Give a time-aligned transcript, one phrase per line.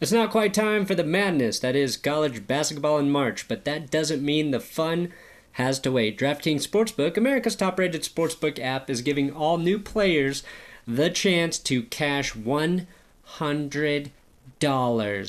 [0.00, 3.90] It's not quite time for the madness that is college basketball in March, but that
[3.90, 5.12] doesn't mean the fun
[5.52, 6.16] has to wait.
[6.16, 10.44] DraftKings Sportsbook, America's top rated sportsbook app, is giving all new players
[10.86, 14.10] the chance to cash $100.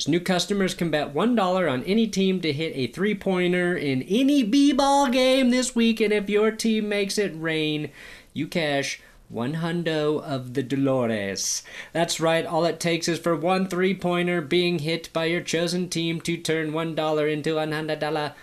[0.08, 4.44] New customers can bet $1 on any team to hit a three pointer in any
[4.44, 7.90] B ball game this week, and if your team makes it rain,
[8.32, 9.00] you cash
[9.30, 11.62] one hundo of the Dolores.
[11.92, 15.88] That's right, all it takes is for one three pointer being hit by your chosen
[15.88, 18.34] team to turn one dollar into one hundred dollar.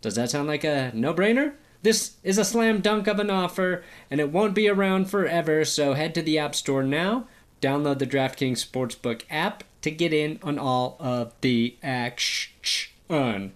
[0.00, 1.54] Does that sound like a no brainer?
[1.82, 5.94] This is a slam dunk of an offer, and it won't be around forever, so
[5.94, 7.26] head to the App Store now,
[7.60, 13.52] download the DraftKings Sportsbook app to get in on all of the action.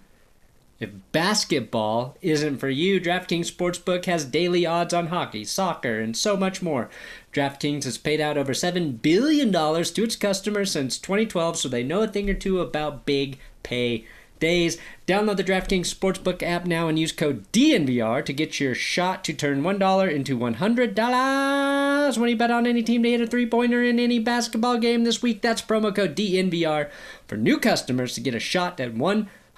[0.80, 6.38] If basketball isn't for you, DraftKings Sportsbook has daily odds on hockey, soccer, and so
[6.38, 6.88] much more.
[7.34, 12.00] DraftKings has paid out over $7 billion to its customers since 2012, so they know
[12.00, 14.06] a thing or two about big pay
[14.38, 14.78] days.
[15.06, 19.34] Download the DraftKings Sportsbook app now and use code DNVR to get your shot to
[19.34, 23.82] turn $1 into $100 when you bet on any team to hit a three pointer
[23.84, 25.42] in any basketball game this week.
[25.42, 26.88] That's promo code DNVR
[27.28, 28.94] for new customers to get a shot at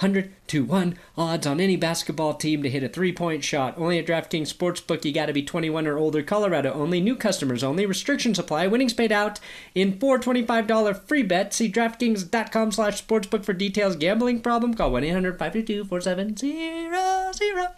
[0.03, 3.78] 100 to 1 odds on any basketball team to hit a three point shot.
[3.78, 6.25] Only at DraftKings Sportsbook, you got to be 21 or older.
[6.25, 7.00] Colorado only.
[7.00, 7.86] New customers only.
[7.86, 8.67] Restrictions apply.
[8.67, 9.39] Winnings paid out
[9.77, 11.56] in four $25 free bets.
[11.56, 13.94] See DraftKings.com slash sportsbook for details.
[13.94, 14.75] Gambling problem?
[14.75, 17.69] Call 1 800 522 4700.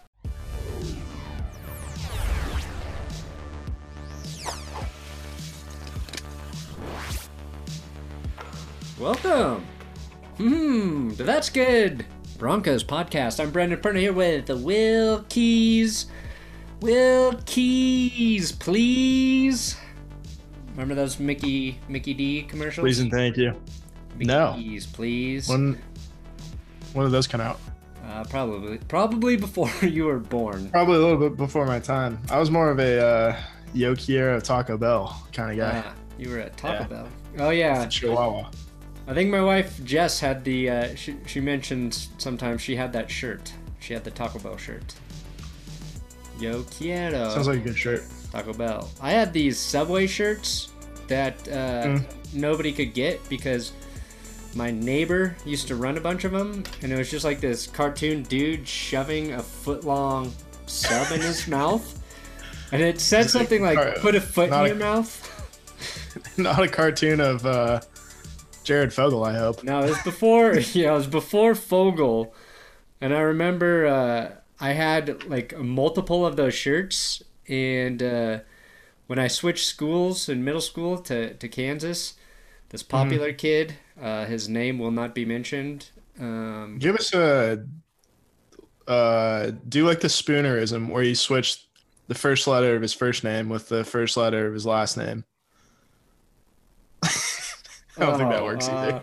[8.99, 9.67] Welcome.
[10.39, 12.07] Hmm, that's good.
[12.39, 13.41] Broncos podcast.
[13.41, 16.07] I'm Brandon Perna here with the Will Keys.
[16.81, 19.77] Will Keys, please.
[20.73, 22.83] Remember those Mickey Mickey D commercials?
[22.85, 23.55] Please and thank you.
[24.17, 24.55] Mickey no.
[24.57, 25.49] D's, please.
[25.49, 25.79] When
[26.93, 27.61] when did those come out?
[28.05, 30.71] Uh, probably probably before you were born.
[30.71, 32.19] Probably a little bit before my time.
[32.31, 33.37] I was more of a uh,
[33.73, 35.83] Yo Quiero Taco Bell kind of guy.
[35.87, 36.87] Ah, you were at Taco Yeah.
[36.89, 37.09] Bell.
[37.39, 38.51] Oh yeah, Chihuahua.
[39.07, 40.71] I think my wife Jess had the.
[40.71, 43.53] Uh, she she mentioned sometimes she had that shirt.
[43.81, 44.95] She had the Taco Bell shirt.
[46.41, 48.03] Yo quiero Sounds like a good shirt.
[48.33, 48.91] Taco Bell.
[49.01, 50.71] I had these Subway shirts
[51.07, 51.53] that uh,
[51.85, 52.05] Mm.
[52.33, 53.73] nobody could get because
[54.55, 57.67] my neighbor used to run a bunch of them, and it was just like this
[57.67, 60.33] cartoon dude shoving a foot long
[60.67, 62.01] sub in his mouth,
[62.73, 65.31] and it said something like "Put a foot in a- your mouth."
[66.39, 67.81] Not a cartoon of uh,
[68.65, 69.63] Jared Fogle, I hope.
[69.63, 70.55] No, it was before.
[70.73, 72.35] yeah, it was before Fogle,
[73.01, 78.41] and I remember uh, I had like multiple of those shirts, and uh,
[79.07, 82.15] when I switched schools in middle school to to Kansas,
[82.71, 85.91] this popular kid, uh, his name will not be mentioned.
[86.19, 87.65] Um, Give us a
[88.87, 91.67] uh, do like the Spoonerism where you switch
[92.07, 95.25] the first letter of his first name with the first letter of his last name.
[97.97, 99.03] I don't think that oh, works uh, either.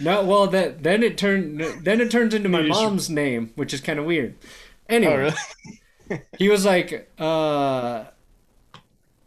[0.00, 3.80] No, well, that then it turned then it turns into my mom's name, which is
[3.80, 4.36] kind of weird.
[4.88, 5.16] Anyway, Oh,
[6.08, 6.22] really?
[6.38, 8.04] he was like uh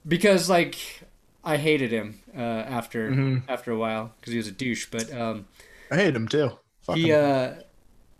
[0.08, 0.76] because like
[1.44, 3.44] i hated him uh after Mhm.
[3.48, 5.46] after a while because he was a douche but um
[5.92, 6.52] I hate him too.
[6.82, 7.24] Fuck he him.
[7.24, 7.54] uh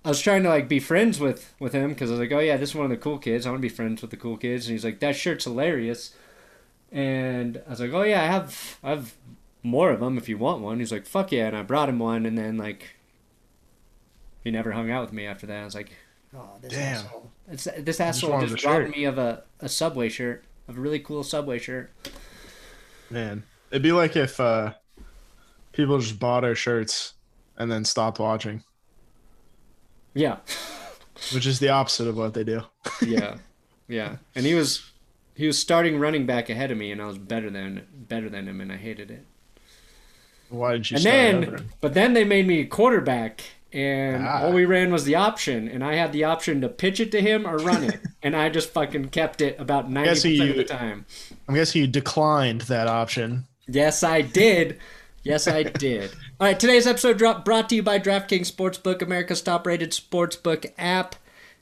[0.06, 2.40] i was trying to like be friends with with him because i was like oh
[2.40, 4.18] yeah this is one of the cool kids i want to be friends with the
[4.18, 6.16] cool kids and he's like that shirt's hilarious
[6.92, 9.14] and i was like oh yeah i have i have
[9.64, 10.80] more of them if you want one.
[10.80, 12.96] He's like fuck yeah and i brought him one and then like
[14.44, 15.62] he never hung out with me after that.
[15.62, 15.92] I was like
[16.36, 17.06] oh this Damn.
[17.06, 17.32] asshole.
[17.50, 18.96] It's, this asshole wanted just the robbed shirt.
[18.96, 21.92] me of a, a subway shirt of a really cool subway shirt.
[23.10, 24.74] Man, it'd be like if uh,
[25.72, 27.14] people just bought our shirts
[27.58, 28.64] and then stopped watching,
[30.14, 30.38] yeah.
[31.34, 32.64] Which is the opposite of what they do.
[33.02, 33.38] yeah.
[33.88, 34.18] Yeah.
[34.36, 34.92] And he was
[35.36, 38.48] he was starting running back ahead of me and i was better than better than
[38.48, 39.26] him and i hated it
[40.54, 41.60] Why did you and then over?
[41.82, 43.42] but then they made me a quarterback
[43.74, 44.44] and Ah.
[44.44, 47.20] all we ran was the option and i had the option to pitch it to
[47.22, 51.06] him or run it and i just fucking kept it about 90% of the time
[51.48, 53.46] I'm guessing you declined that option.
[53.68, 54.78] yes i did
[55.24, 59.42] yes i did all right today's episode drop brought to you by draftkings sportsbook america's
[59.42, 61.16] top rated sportsbook app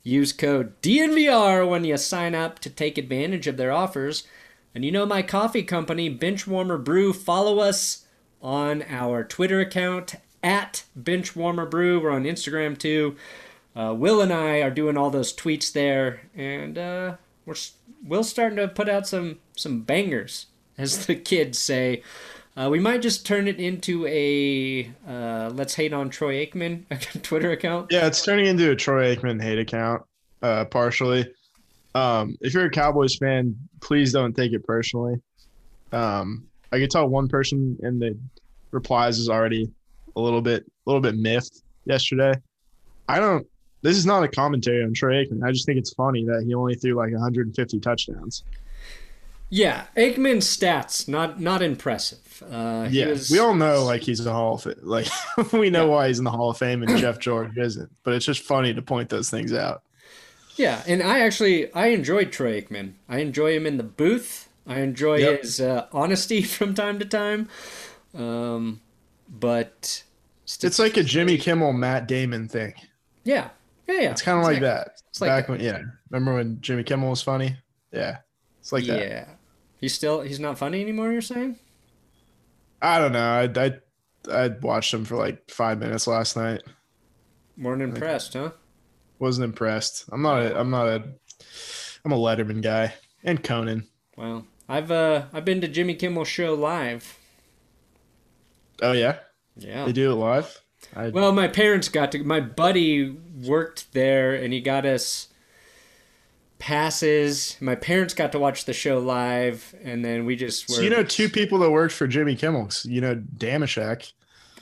[0.04, 4.28] use code dnvr when you sign up to take advantage of their offers
[4.76, 8.06] and you know my coffee company benchwarmer brew follow us
[8.42, 13.16] on our twitter account at benchwarmer brew we're on instagram too
[13.76, 17.16] uh, will and i are doing all those tweets there and uh,
[17.46, 17.56] we're
[18.04, 20.48] will's starting to put out some some bangers
[20.78, 22.02] as the kids say
[22.58, 26.84] Uh, we might just turn it into a uh, let's hate on Troy Aikman
[27.24, 27.88] Twitter account.
[27.90, 30.04] Yeah, it's turning into a Troy Aikman hate account,
[30.42, 31.32] uh, partially.
[31.96, 35.16] Um, if you're a Cowboys fan, please don't take it personally.
[35.94, 38.18] Um, I can tell one person in the
[38.72, 39.70] replies is already
[40.16, 42.34] a little bit, a little bit miffed yesterday.
[43.08, 43.46] I don't.
[43.82, 45.44] This is not a commentary on Troy Aikman.
[45.44, 48.44] I just think it's funny that he only threw like 150 touchdowns.
[49.50, 52.44] Yeah, Aikman's stats not not impressive.
[52.50, 54.76] Uh, yeah, was, we all know like he's a Hall of Fame.
[54.82, 55.08] Like
[55.52, 55.92] we know yeah.
[55.92, 57.92] why he's in the Hall of Fame and Jeff George isn't.
[58.04, 59.84] But it's just funny to point those things out.
[60.56, 62.94] Yeah, and I actually I enjoyed Troy Aikman.
[63.10, 64.48] I enjoy him in the booth.
[64.66, 65.42] I enjoy yep.
[65.42, 67.50] his uh, honesty from time to time.
[68.14, 68.82] Um,
[69.28, 70.04] but
[70.46, 72.74] it's like a Jimmy Kimmel, Matt Damon thing.
[73.24, 73.50] Yeah,
[73.88, 74.12] yeah, yeah.
[74.12, 74.68] It's kind of exactly.
[74.68, 75.02] like that.
[75.10, 77.56] It's Back like when, yeah, remember when Jimmy Kimmel was funny?
[77.92, 78.18] Yeah,
[78.60, 78.94] it's like yeah.
[78.96, 79.10] that.
[79.10, 79.26] Yeah,
[79.78, 81.12] he's still he's not funny anymore.
[81.12, 81.58] You're saying?
[82.82, 83.20] I don't know.
[83.20, 83.74] I I
[84.32, 86.62] I watched him for like five minutes last night.
[87.58, 88.52] Weren't impressed, huh?
[89.20, 90.06] Wasn't impressed.
[90.12, 90.42] I'm not.
[90.42, 91.04] A, I'm not a.
[92.04, 92.94] I'm a Letterman guy
[93.24, 93.88] and Conan.
[94.18, 97.20] Well, I've uh I've been to Jimmy Kimmel show live.
[98.82, 99.18] Oh yeah.
[99.58, 99.84] Yeah.
[99.86, 100.62] They do it live.
[100.96, 101.10] I...
[101.10, 102.24] Well, my parents got to.
[102.24, 103.10] My buddy
[103.44, 105.28] worked there, and he got us
[106.58, 107.58] passes.
[107.60, 110.76] My parents got to watch the show live, and then we just were.
[110.76, 112.70] So you know, two people that worked for Jimmy Kimmel.
[112.84, 114.14] You know, Damashek.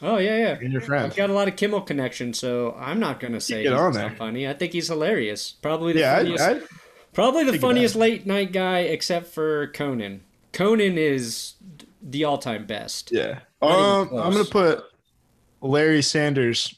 [0.01, 0.57] Oh yeah, yeah.
[0.59, 1.05] And your friend.
[1.05, 4.09] I've got a lot of Kimmel connection, so I'm not gonna say he's there.
[4.17, 4.47] funny.
[4.47, 5.51] I think he's hilarious.
[5.51, 6.43] Probably the yeah, funniest.
[6.43, 6.61] I, I
[7.19, 10.21] probably the funniest late night guy, except for Conan.
[10.53, 11.55] Conan is
[12.01, 13.11] the all-time best.
[13.11, 13.39] Yeah.
[13.61, 14.85] Um, I'm gonna put
[15.61, 16.75] Larry Sanders,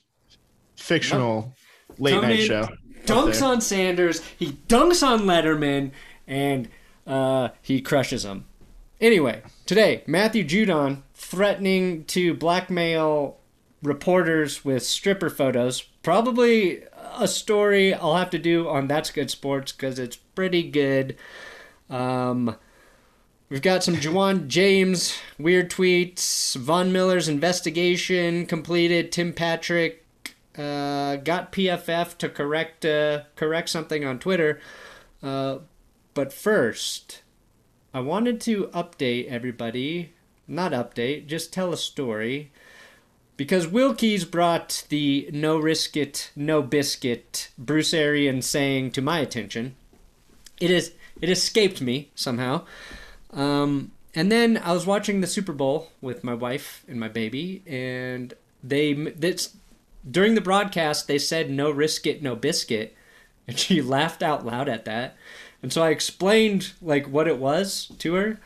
[0.76, 1.54] fictional
[2.00, 2.68] late Conan night show.
[3.06, 4.22] Dunks on Sanders.
[4.38, 5.92] He dunks on Letterman,
[6.28, 6.70] and
[7.06, 8.46] uh, he crushes him.
[9.00, 13.38] Anyway, today Matthew Judon threatening to blackmail
[13.84, 15.82] reporters with stripper photos.
[15.82, 16.84] Probably
[17.20, 21.16] a story I'll have to do on That's Good Sports because it's pretty good.
[21.88, 22.56] Um,
[23.48, 26.56] we've got some Ja'Wuan James weird tweets.
[26.56, 29.12] Von Miller's investigation completed.
[29.12, 30.04] Tim Patrick
[30.58, 34.60] uh, got PFF to correct uh, correct something on Twitter.
[35.22, 35.60] Uh,
[36.16, 37.22] but first,
[37.94, 40.14] I wanted to update everybody
[40.48, 42.52] not update, just tell a story.
[43.38, 49.76] Because Wilkie's brought the no risk it, no biscuit Bruce Arians saying to my attention.
[50.62, 52.63] It is it escaped me somehow.
[53.31, 57.63] Um, and then I was watching the Super Bowl with my wife and my baby,
[57.66, 59.56] and they this
[60.10, 62.96] during the broadcast they said no risk it, no biscuit,
[63.48, 65.16] and she laughed out loud at that.
[65.63, 68.40] And so I explained like what it was to her,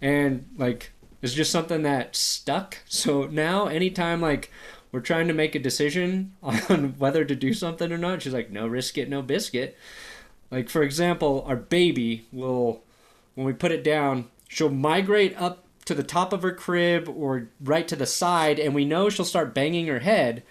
[0.00, 2.78] and like it's just something that stuck.
[2.86, 4.50] So now, anytime like
[4.92, 8.50] we're trying to make a decision on whether to do something or not, she's like,
[8.50, 9.76] no risk it, no biscuit.
[10.54, 12.82] Like, for example, our baby will,
[13.34, 17.48] when we put it down, she'll migrate up to the top of her crib or
[17.60, 20.42] right to the side, and we know she'll start banging her head.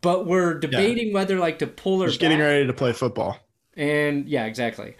[0.00, 1.14] But we're debating yeah.
[1.14, 2.08] whether like to pull her.
[2.08, 3.38] Just getting ready to play football.
[3.76, 4.96] And yeah, exactly.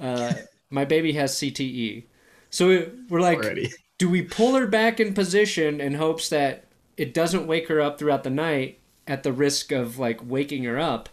[0.00, 0.32] Uh,
[0.70, 2.04] my baby has CTE,
[2.50, 6.64] so we're like, Already do we pull her back in position in hopes that
[6.96, 10.78] it doesn't wake her up throughout the night at the risk of like waking her
[10.78, 11.10] up?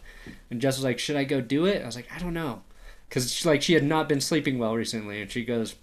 [0.50, 2.62] And Jess was like, "Should I go do it?" I was like, "I don't know,"
[3.08, 5.76] because like she had not been sleeping well recently, and she goes,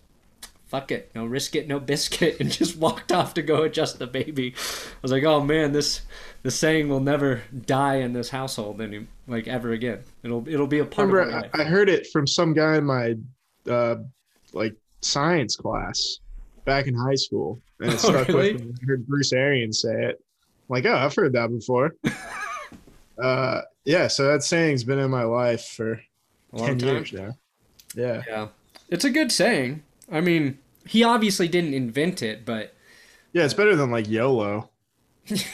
[0.67, 4.07] "Fuck it, no risk it, no biscuit," and just walked off to go adjust the
[4.07, 4.53] baby.
[4.55, 6.01] I was like, "Oh man, this
[6.43, 10.03] the saying will never die in this household any like ever again.
[10.23, 12.85] It'll it'll be a part Remember, of I, I heard it from some guy in
[12.85, 13.15] my
[13.69, 13.95] uh,
[14.53, 16.19] like science class
[16.65, 18.53] back in high school, and it oh, stuck really?
[18.53, 18.73] with me.
[18.81, 20.19] I heard Bruce Arians say it.
[20.19, 21.95] I'm like, oh, I've heard that before.
[23.23, 26.01] uh, yeah, so that saying's been in my life for
[26.57, 26.89] ten time.
[26.89, 27.37] years now.
[27.95, 28.47] Yeah, yeah,
[28.89, 29.83] it's a good saying.
[30.11, 32.73] I mean, he obviously didn't invent it, but
[33.31, 34.69] yeah, it's better than like YOLO.
[35.27, 35.45] that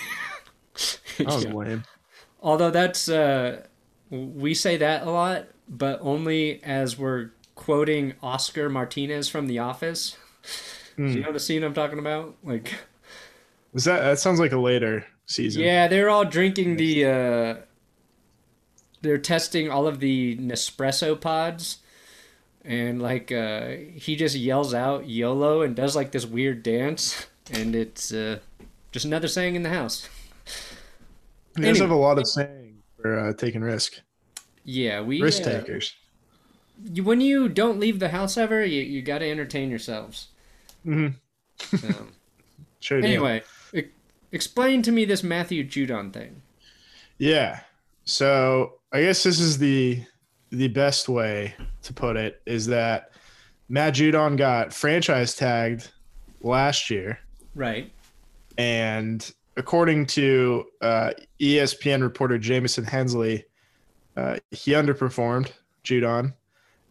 [1.20, 1.54] was yeah.
[1.54, 1.84] lame.
[2.42, 3.66] Although that's uh,
[4.10, 10.18] we say that a lot, but only as we're quoting Oscar Martinez from The Office.
[10.98, 11.12] Mm.
[11.12, 12.36] Do you know the scene I'm talking about?
[12.44, 12.74] Like,
[13.74, 15.62] was that that sounds like a later season?
[15.62, 17.06] Yeah, they're all drinking the.
[17.06, 17.56] uh
[19.02, 21.80] They're testing all of the Nespresso pods,
[22.64, 27.76] and like uh he just yells out YOLO and does like this weird dance, and
[27.76, 28.40] it's uh
[28.92, 30.08] just another saying in the house.
[31.56, 31.80] You guys anyway.
[31.80, 34.00] have a lot of saying for uh, taking risk.
[34.64, 35.96] Yeah, we risk uh, takers.
[36.94, 40.28] You, when you don't leave the house ever, you, you got to entertain yourselves.
[40.86, 41.78] Mm-hmm.
[42.82, 42.98] Sure.
[42.98, 43.44] Anyway,
[43.76, 43.84] e-
[44.32, 46.42] explain to me this Matthew Judon thing.
[47.20, 47.60] Yeah.
[48.06, 50.04] So I guess this is the
[50.50, 53.12] the best way to put it is that
[53.70, 55.90] Matt Judon got franchise tagged
[56.42, 57.20] last year,
[57.56, 57.90] Right.
[58.58, 63.46] and according to uh, ESPN reporter Jamison Hensley,
[64.18, 65.52] uh, he underperformed
[65.86, 66.34] Judon,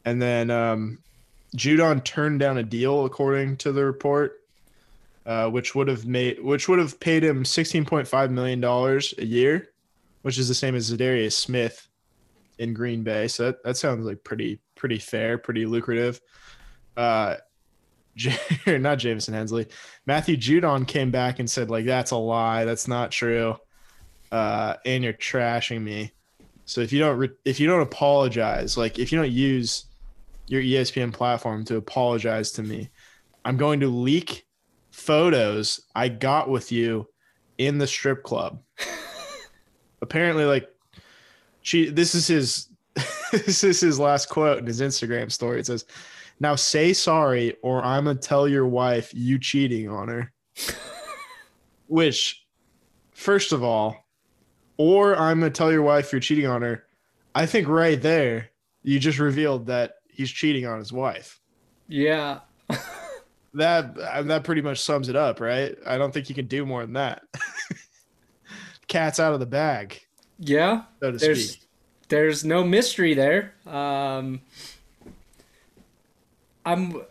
[0.07, 0.99] and then um,
[1.55, 4.41] Judon turned down a deal according to the report,
[5.27, 9.13] uh, which would have made which would have paid him sixteen point five million dollars
[9.19, 9.69] a year,
[10.23, 11.89] which is the same as Za'Darius Smith
[12.61, 13.27] in Green Bay.
[13.27, 16.21] So that, that sounds like pretty pretty fair, pretty lucrative.
[16.97, 17.37] Uh,
[18.15, 18.39] J-
[18.79, 19.67] not Jamison Hensley.
[20.07, 22.65] Matthew Judon came back and said like that's a lie.
[22.65, 23.57] That's not true.
[24.31, 26.13] Uh, and you're trashing me.
[26.67, 29.87] So if you don't re- if you don't apologize, like if you don't use
[30.47, 32.91] your ESPN platform to apologize to me,
[33.45, 34.47] I'm going to leak
[34.91, 37.09] photos I got with you
[37.57, 38.63] in the strip club.
[40.03, 40.69] Apparently, like
[41.63, 42.69] she this is his
[43.33, 45.61] this is his last quote in his Instagram story.
[45.61, 45.85] It says,
[46.41, 50.33] Now say sorry, or I'm gonna tell your wife you cheating on her.
[51.87, 52.47] Which,
[53.13, 54.07] first of all,
[54.77, 56.85] or I'm gonna tell your wife you're cheating on her.
[57.35, 58.51] I think right there,
[58.83, 61.41] you just revealed that he's cheating on his wife.
[61.89, 62.41] Yeah.
[63.55, 65.77] That that pretty much sums it up, right?
[65.85, 67.23] I don't think you can do more than that.
[68.87, 70.01] Cat's out of the bag,
[70.41, 70.85] Yeah.
[71.03, 71.69] so to There's speak.
[72.09, 73.55] there's no mystery there.
[73.67, 74.41] Um
[76.65, 77.03] I'm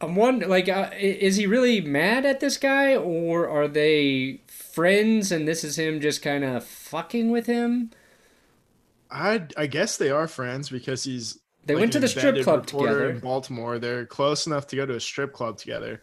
[0.00, 5.30] I'm wondering like uh, is he really mad at this guy or are they friends
[5.32, 7.90] and this is him just kind of fucking with him?
[9.10, 12.66] I I guess they are friends because he's They like went to the strip club
[12.66, 13.10] together.
[13.10, 13.78] in Baltimore.
[13.78, 16.02] They're close enough to go to a strip club together.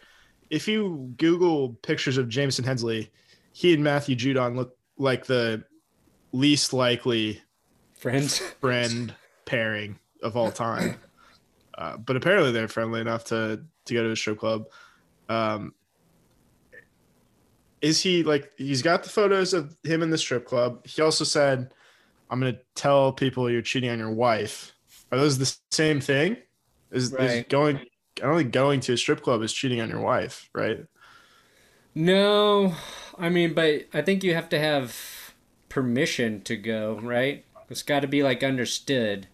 [0.49, 3.11] If you Google pictures of Jamison Hensley,
[3.53, 5.63] he and Matthew Judon look like the
[6.31, 7.41] least likely
[7.93, 9.13] friend friend
[9.45, 10.95] pairing of all time.
[11.77, 14.65] Uh, but apparently they're friendly enough to to go to a strip club.
[15.29, 15.73] Um,
[17.81, 20.85] is he like he's got the photos of him in the strip club?
[20.85, 21.71] He also said,
[22.29, 24.73] "I'm going to tell people you're cheating on your wife."
[25.11, 26.37] Are those the same thing?
[26.91, 27.77] Is, is going?
[27.77, 30.79] I don't think going to a strip club is cheating on your wife, right?
[31.93, 32.73] No,
[33.17, 35.26] I mean, but I think you have to have
[35.77, 37.45] permission to go, right?
[37.69, 39.27] It's got to be like understood.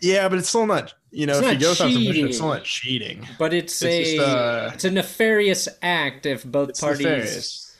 [0.00, 0.94] Yeah, but it's still not.
[1.10, 2.32] You know, It's if you not go without permission, it's cheating.
[2.36, 3.28] still not cheating.
[3.38, 7.76] But it's, It's a just, uh, it's a nefarious act if both parties nefarious.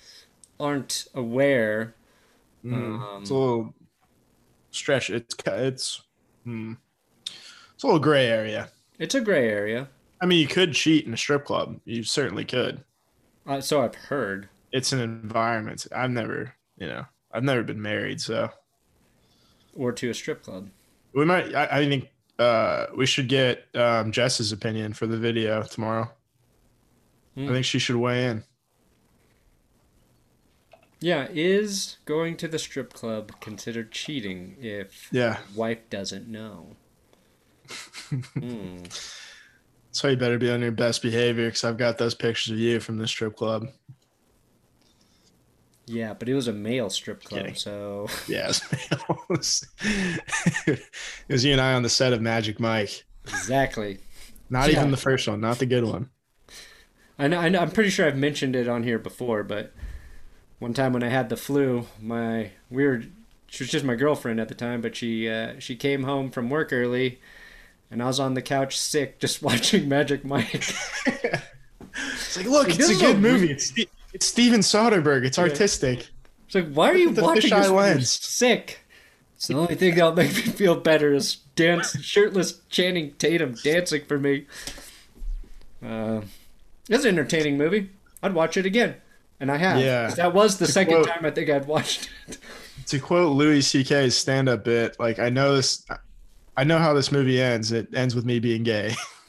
[0.61, 1.95] aren't aware.
[2.65, 3.75] Mm, Um, it's a little
[4.71, 5.11] stretch.
[5.11, 6.03] It's it's
[6.45, 6.75] hmm.
[7.75, 8.71] it's a little gray area.
[8.99, 9.89] It's a gray area.
[10.21, 11.81] I mean, you could cheat in a strip club.
[11.85, 12.85] You certainly could.
[13.47, 14.49] Uh, so I've heard.
[14.73, 15.87] It's an environment.
[15.95, 18.51] I've never, you know, I've never been married, so
[19.75, 20.69] Or to a strip club.
[21.15, 21.55] we might.
[21.55, 22.09] I, I think
[22.39, 26.11] uh, we should get um, Jess's opinion for the video tomorrow.
[27.35, 27.49] Hmm.
[27.49, 28.45] I think she should weigh in.
[31.01, 36.77] Yeah, is going to the strip club considered cheating if Yeah, wife doesn't know?
[38.39, 38.79] Hmm.
[39.91, 42.81] so you better be on your best behavior because I've got those pictures of you
[42.81, 43.69] from the strip club.
[45.87, 47.55] Yeah, but it was a male strip club, Kidding.
[47.57, 49.67] so Yeah, it was,
[50.67, 50.81] it
[51.29, 53.05] was you and I on the set of Magic Mike.
[53.27, 53.99] exactly.
[54.49, 54.79] Not Yeah.
[54.81, 56.11] even the first one, not the good one.
[57.19, 57.61] I know, I know.
[57.61, 59.73] I'm pretty sure I've mentioned it on here before, but
[60.59, 63.03] one time when I had the flu, my we were
[63.49, 66.49] she was just my girlfriend at the time, but she uh, she came home from
[66.49, 67.21] work early,
[67.91, 70.55] and I was on the couch sick, just watching Magic Mike.
[71.05, 73.51] It's like, look, Like, it's a good movie.
[73.53, 73.73] It's
[74.13, 75.25] it's Steven Soderbergh.
[75.25, 76.09] It's artistic.
[76.47, 78.11] It's like, why are you the watching this lens.
[78.11, 78.81] sick?
[79.37, 84.05] It's the only thing that'll make me feel better is dance shirtless Channing Tatum dancing
[84.07, 84.47] for me.
[85.85, 86.21] Uh,
[86.89, 87.91] it's an entertaining movie.
[88.23, 88.95] I'd watch it again,
[89.41, 89.81] and I have.
[89.81, 90.09] Yeah.
[90.15, 92.39] that was the To second quote- time I think I'd watched it.
[92.87, 95.85] To quote Louis C.K.'s stand-up bit, like I know this,
[96.57, 97.73] I know how this movie ends.
[97.73, 98.95] It ends with me being gay.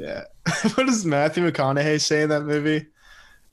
[0.00, 0.24] Yeah.
[0.74, 2.86] what does Matthew McConaughey say in that movie?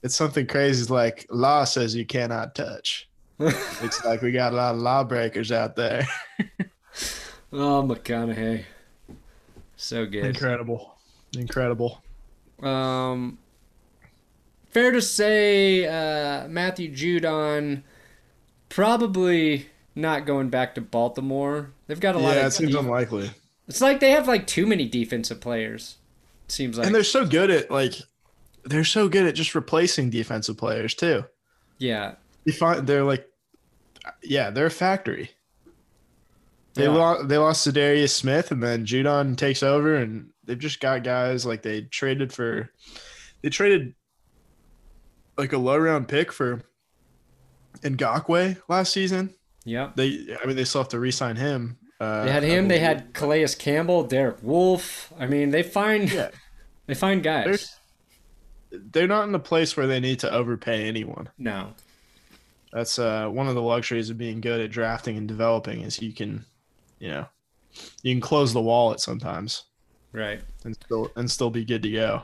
[0.02, 0.80] It's something crazy.
[0.82, 3.08] It's like law says you cannot touch.
[3.40, 6.08] It's like we got a lot of lawbreakers out there.
[7.52, 8.64] oh, McConaughey,
[9.76, 10.24] so good.
[10.24, 10.96] Incredible.
[11.36, 12.02] Incredible.
[12.62, 13.38] Um,
[14.70, 17.82] fair to say, uh, Matthew Judon
[18.68, 21.70] probably not going back to Baltimore.
[21.86, 22.46] They've got a lot Yeah, of.
[22.48, 23.30] it seems def- unlikely.
[23.68, 25.97] it's like they have like too many defensive players.
[26.48, 27.94] Seems like and they're so good at like
[28.64, 31.24] they're so good at just replacing defensive players too.
[31.78, 32.14] Yeah.
[32.44, 33.26] You find they're like,
[34.22, 35.30] yeah, they're a factory.
[36.74, 36.90] They Yeah.
[36.90, 37.28] lost.
[37.28, 41.62] They lost Za'Darius Smith, and then Judon takes over, and they've just got guys like
[41.62, 42.70] they traded for.
[43.42, 43.94] They traded
[45.36, 46.62] like a low round pick for
[47.82, 49.34] Ngakoue last season.
[49.64, 49.90] Yeah.
[49.94, 51.78] They, I mean, they still have to re-sign him.
[52.00, 52.68] Uh, They had him.
[52.68, 55.12] They had Calais Campbell, Derek Wolfe.
[55.18, 56.30] I mean, they find Yeah.
[56.86, 57.44] they find guys.
[57.44, 57.74] There's-
[58.70, 61.28] They're not in a place where they need to overpay anyone.
[61.38, 61.72] No.
[62.72, 66.12] That's uh, one of the luxuries of being good at drafting and developing is you
[66.12, 66.44] can,
[66.98, 67.26] you know,
[68.02, 69.64] you can close the wallet sometimes
[70.12, 70.40] Right.
[70.64, 72.22] and still and still be good to go.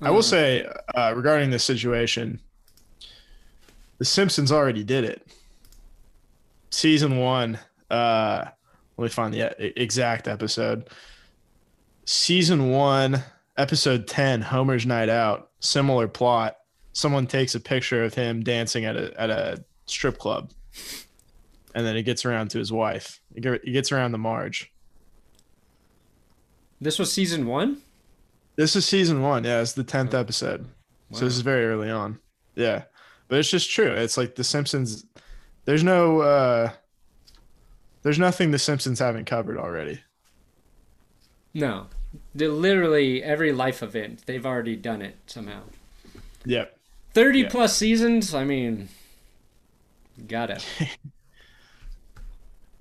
[0.00, 0.64] I will say
[0.94, 2.38] uh, regarding this situation,
[3.98, 5.26] The Simpsons already did it.
[6.70, 7.58] Season one.
[7.94, 8.50] Uh,
[8.96, 10.88] let me find the exact episode.
[12.04, 13.22] Season one,
[13.56, 15.50] episode ten, Homer's Night Out.
[15.60, 16.56] Similar plot.
[16.92, 20.50] Someone takes a picture of him dancing at a at a strip club,
[21.74, 23.20] and then it gets around to his wife.
[23.34, 24.72] It gets around to Marge.
[26.80, 27.78] This was season one.
[28.56, 29.44] This is season one.
[29.44, 30.66] Yeah, it's the tenth episode.
[31.12, 32.18] So this is very early on.
[32.54, 32.84] Yeah,
[33.28, 33.92] but it's just true.
[33.92, 35.04] It's like The Simpsons.
[35.64, 36.20] There's no.
[36.20, 36.70] uh
[38.04, 40.00] There's nothing The Simpsons haven't covered already.
[41.52, 41.86] No.
[42.34, 45.62] The, literally every life event they've already done it somehow.
[46.44, 46.78] Yep.
[47.14, 47.48] 30 Yeah.
[47.48, 48.34] plus seasons.
[48.34, 48.88] I mean,
[50.28, 50.60] gotta.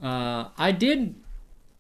[0.04, 1.16] uh, I did.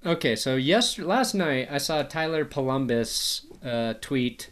[0.06, 4.50] Okay, so yes, last night I saw Tyler Polumbus uh, tweet.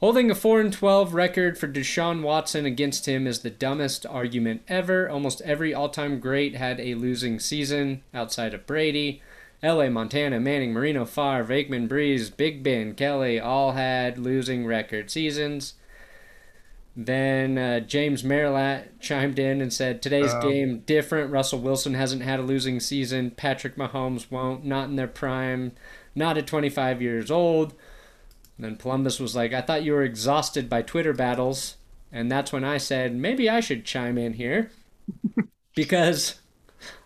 [0.00, 4.62] Holding a 4 and 12 record for Deshaun Watson against him is the dumbest argument
[4.68, 5.08] ever.
[5.08, 9.20] Almost every all time great had a losing season outside of Brady.
[9.60, 15.74] Elway, Montana, Manning, Marino, Favre, Aikman, Brees, Big Ben, Kelly all had losing record seasons.
[16.94, 21.32] Then uh, James Merilatt chimed in and said, Today's Um, game different.
[21.32, 23.32] Russell Wilson hasn't had a losing season.
[23.32, 24.64] Patrick Mahomes won't.
[24.64, 25.72] Not in their prime.
[26.14, 27.74] Not at 25 years old.
[28.58, 31.76] And then Polumbus was like, I thought you were exhausted by Twitter battles.
[32.12, 34.70] And that's when I said, maybe I should chime in here.
[35.76, 36.40] because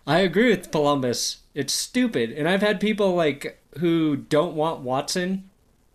[0.07, 1.37] I agree with Polumbus.
[1.53, 2.31] It's stupid.
[2.31, 5.49] And I've had people like who don't want Watson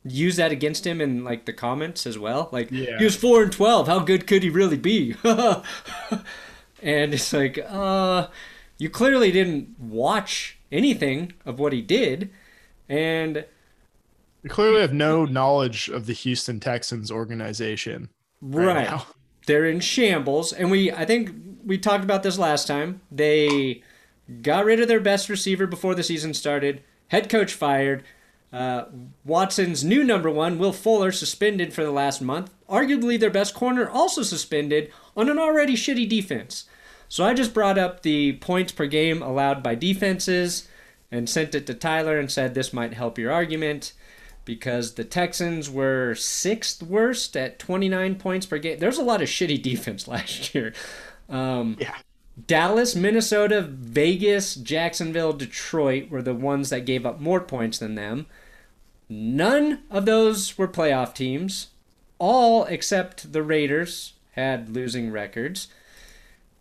[0.04, 2.48] use that against him in like the comments as well.
[2.52, 2.98] Like Yeah.
[2.98, 3.88] he was four and twelve.
[3.88, 5.16] How good could he really be?
[5.24, 8.28] and it's like, uh,
[8.78, 12.30] you clearly didn't watch anything of what he did.
[12.88, 13.44] And
[14.42, 18.10] We clearly have no knowledge of the Houston Texans organization.
[18.40, 19.06] right, now.
[19.46, 20.52] they're in shambles.
[20.52, 21.32] And we, I think
[21.64, 23.00] we talked about this last time.
[23.10, 23.82] They
[24.42, 26.82] got rid of their best receiver before the season started.
[27.08, 28.04] Head coach fired.
[28.52, 28.84] Uh,
[29.24, 32.54] Watson's new number one, Will Fuller, suspended for the last month.
[32.68, 36.64] Arguably their best corner, also suspended on an already shitty defense.
[37.08, 40.68] So I just brought up the points per game allowed by defenses
[41.10, 43.92] and sent it to Tyler and said this might help your argument
[44.48, 48.78] because the Texans were sixth worst at 29 points per game.
[48.78, 50.72] There's a lot of shitty defense last year.
[51.28, 51.94] Um, Yeah.
[52.46, 58.26] Dallas, Minnesota, Vegas, Jacksonville, Detroit were the ones that gave up more points than them.
[59.08, 61.68] None of those were playoff teams.
[62.18, 65.68] All except the Raiders had losing records.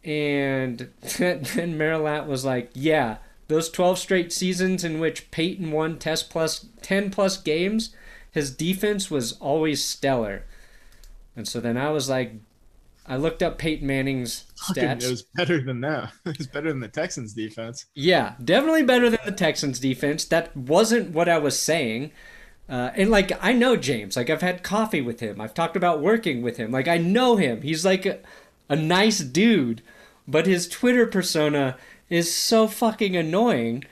[0.03, 6.29] And then Merilatt was like, yeah, those 12 straight seasons in which Peyton won test
[6.29, 7.95] plus 10 plus games,
[8.31, 10.43] his defense was always stellar.
[11.35, 12.33] And so then I was like,
[13.05, 15.03] I looked up Peyton Manning's stats.
[15.03, 16.11] It was better than that.
[16.25, 17.85] It was better than the Texans defense.
[17.95, 20.25] Yeah, definitely better than the Texans defense.
[20.25, 22.11] That wasn't what I was saying.
[22.67, 25.39] Uh, and like I know James, like I've had coffee with him.
[25.39, 26.71] I've talked about working with him.
[26.71, 27.61] Like I know him.
[27.61, 28.19] He's like a,
[28.67, 29.81] a nice dude,
[30.27, 31.77] but his Twitter persona
[32.09, 33.83] is so fucking annoying.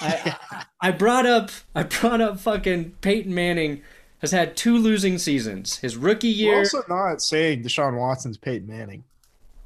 [0.00, 0.36] I,
[0.80, 3.82] I brought up I brought up fucking Peyton Manning
[4.20, 5.78] has had two losing seasons.
[5.78, 9.04] His rookie We're year, also not saying Deshaun Watson's Peyton Manning.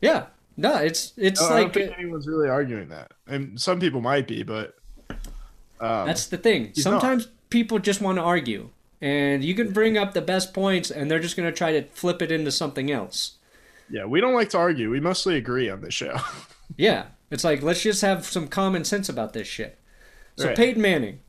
[0.00, 0.26] yeah,
[0.56, 3.12] no, it's it's No, I don't like think anyone's really arguing that.
[3.26, 4.74] And some people might be, but
[5.80, 6.72] um, That's the thing.
[6.74, 7.00] He's not.
[7.00, 11.10] Sometimes people just want to argue, and you can bring up the best points, and
[11.10, 13.36] they're just going to try to flip it into something else.
[13.90, 14.90] yeah, we don't like to argue.
[14.90, 16.16] We mostly agree on this show.
[16.76, 19.78] Yeah, it's like let's just have some common sense about this shit.
[20.36, 20.56] So Right.
[20.56, 21.20] Peyton Manning,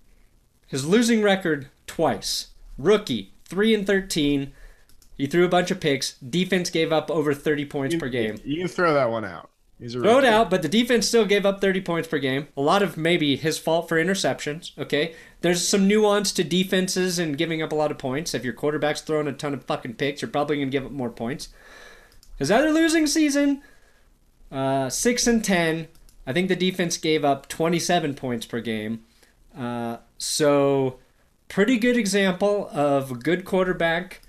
[0.68, 2.48] his losing record twice.
[2.78, 4.54] Rookie, three and thirteen.
[5.16, 6.14] He threw a bunch of picks.
[6.20, 8.38] Defense gave up over thirty points per game.
[8.44, 9.50] You can throw that one out.
[9.80, 12.48] He's a Throw it out, but the defense still gave up 30 points per game.
[12.58, 14.76] A lot of maybe his fault for interceptions.
[14.76, 18.34] Okay, there's some nuance to defenses and giving up a lot of points.
[18.34, 21.12] If your quarterback's throwing a ton of fucking picks, you're probably gonna give up more
[21.12, 21.50] points.
[22.38, 23.62] His other losing season,
[24.52, 25.88] uh, six and ten.
[26.26, 29.06] I think the defense gave up 27 points per game.
[29.58, 31.00] Uh, so,
[31.48, 34.22] pretty good example of a good quarterback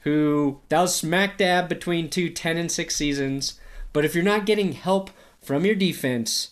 [0.00, 3.58] who that was smack dab between two 10 and 6 seasons.
[3.92, 6.50] But if you're not getting help from your defense,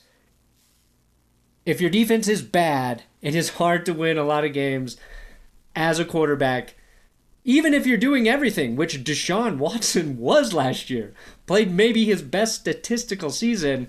[1.65, 4.97] if your defense is bad, it is hard to win a lot of games
[5.77, 6.75] as a quarterback.
[7.45, 11.13] Even if you're doing everything, which Deshaun Watson was last year,
[11.47, 13.89] played maybe his best statistical season,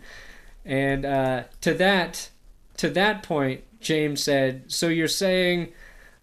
[0.66, 2.30] and uh, to that,
[2.78, 5.72] to that point, James said, "So you're saying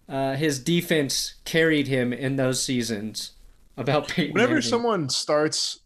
[0.07, 3.31] uh, his defense carried him in those seasons?"
[3.75, 4.69] About Peyton Whenever Manning.
[4.69, 5.79] someone starts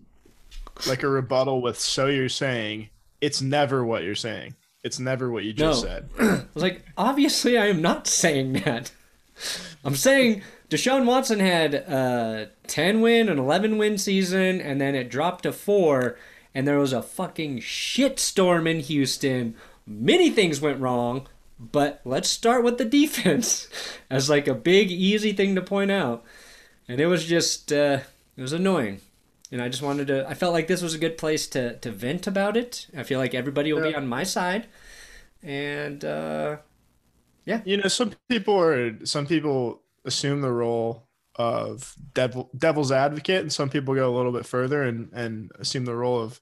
[0.85, 2.89] like a rebuttal with "so you're saying,"
[3.21, 4.55] it's never what you're saying.
[4.83, 5.87] It's never what you just No.
[5.89, 6.09] said.
[6.19, 8.91] I was like, obviously, I am not saying that.
[9.85, 15.09] I'm saying Deshaun Watson had a 10 win, an 11 win season, and then it
[15.09, 16.17] dropped to four,
[16.53, 19.55] and there was a fucking shitstorm in Houston.
[19.85, 21.27] Many things went wrong,
[21.57, 23.69] but let's start with the defense
[24.09, 26.25] as like a big, easy thing to point out.
[26.89, 27.99] And it was just, uh,
[28.35, 28.99] it was annoying.
[29.51, 31.91] And I just wanted to, I felt like this was a good place to, to
[31.91, 32.87] vent about it.
[32.95, 34.67] I feel like everybody will be on my side.
[35.41, 36.57] And, uh,
[37.45, 37.61] yeah.
[37.63, 43.53] You know, some people are some people assume the role of devil devil's advocate, and
[43.53, 46.41] some people go a little bit further and and assume the role of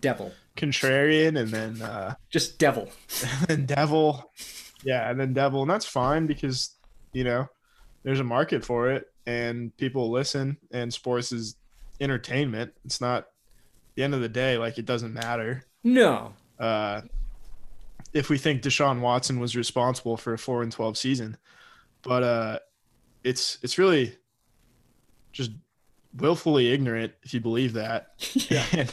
[0.00, 0.32] devil.
[0.56, 2.90] contrarian, and then uh, Just devil.
[3.48, 4.30] and devil,
[4.82, 6.74] yeah, and then devil, and that's fine because
[7.14, 7.48] you know
[8.02, 11.56] there's a market for it, and people listen, and sports is
[12.00, 12.72] entertainment.
[12.84, 13.28] It's not
[13.94, 15.62] the end of the day like it doesn't matter.
[15.84, 16.34] No.
[16.58, 17.00] uh,
[18.12, 21.36] if we think Deshaun Watson was responsible for a four and twelve season,
[22.02, 22.58] but uh,
[23.24, 24.16] it's it's really
[25.32, 25.50] just
[26.16, 28.08] willfully ignorant if you believe that.
[28.50, 28.86] Yeah.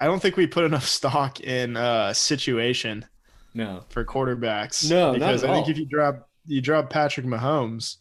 [0.00, 3.04] I don't think we put enough stock in uh, situation
[3.54, 3.84] No.
[3.88, 4.90] for quarterbacks.
[4.90, 5.70] No, not because I think all.
[5.70, 7.98] if you drop you drop Patrick Mahomes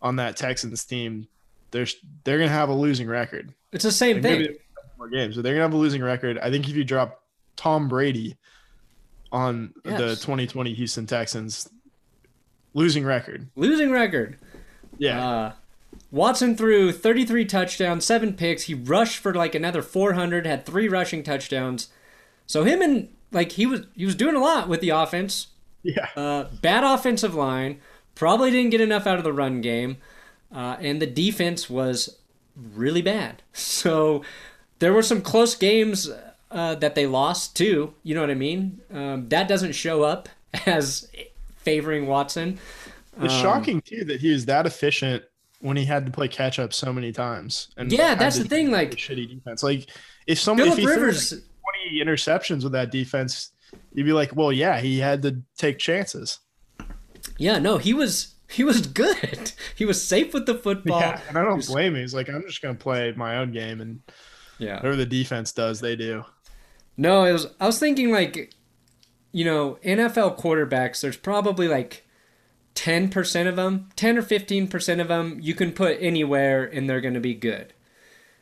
[0.00, 1.26] on that Texans team,
[1.72, 1.86] they're
[2.22, 3.52] they're gonna have a losing record.
[3.72, 4.40] It's the same Like, thing.
[4.42, 4.56] maybe
[4.96, 6.38] more games, but they're gonna have a losing record.
[6.38, 7.22] I think if you drop
[7.56, 8.36] Tom Brady
[9.32, 11.68] on the 2020 Houston Texans,
[12.74, 13.48] losing record.
[13.56, 14.38] Losing record.
[14.98, 15.52] Yeah, Uh,
[16.10, 18.64] Watson threw 33 touchdowns, seven picks.
[18.64, 21.88] He rushed for like another 400, had three rushing touchdowns.
[22.46, 25.48] So him and like he was he was doing a lot with the offense.
[25.82, 26.08] yeah.
[26.16, 27.80] Uh, bad offensive line.
[28.14, 29.96] Probably didn't get enough out of the run game.
[30.54, 32.18] Uh, and the defense was
[32.56, 33.42] really bad.
[33.54, 34.22] So
[34.78, 36.10] there were some close games
[36.50, 37.94] uh, that they lost too.
[38.04, 38.80] You know what I mean?
[38.92, 40.28] Um, that doesn't show up
[40.66, 41.08] as
[41.56, 42.58] favoring Watson.
[43.20, 45.24] It's Um, shocking too that he was that efficient
[45.60, 47.68] when he had to play catch up so many times.
[47.76, 49.62] And Yeah, that's the thing, like- shitty defense.
[49.62, 49.88] Like
[50.26, 51.32] if somebody if he threw, Rivers.
[51.32, 51.42] like,
[51.90, 53.50] 20 interceptions with that defense,
[53.92, 56.38] you'd be like, well, yeah, he had to take chances.
[57.38, 59.52] Yeah, no, he was he was good.
[59.76, 61.00] He was safe with the football.
[61.00, 62.00] Yeah, and I don't blame him.
[62.02, 64.00] He's like, I'm just gonna play my own game, and
[64.58, 64.76] Yeah.
[64.76, 66.24] whatever the defense does, they do.
[66.96, 67.46] No, it was.
[67.58, 68.52] I was thinking like,
[69.32, 71.00] you know, NFL quarterbacks.
[71.00, 72.03] There's probably like
[72.74, 76.88] ten percent of them, ten or fifteen percent of them, you can put anywhere and
[76.88, 77.72] they're going to be good.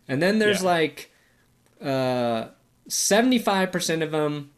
[0.09, 0.69] And then there's Yeah.
[0.69, 1.11] like
[1.81, 2.49] uh,
[2.89, 4.51] seventy-five percent of them.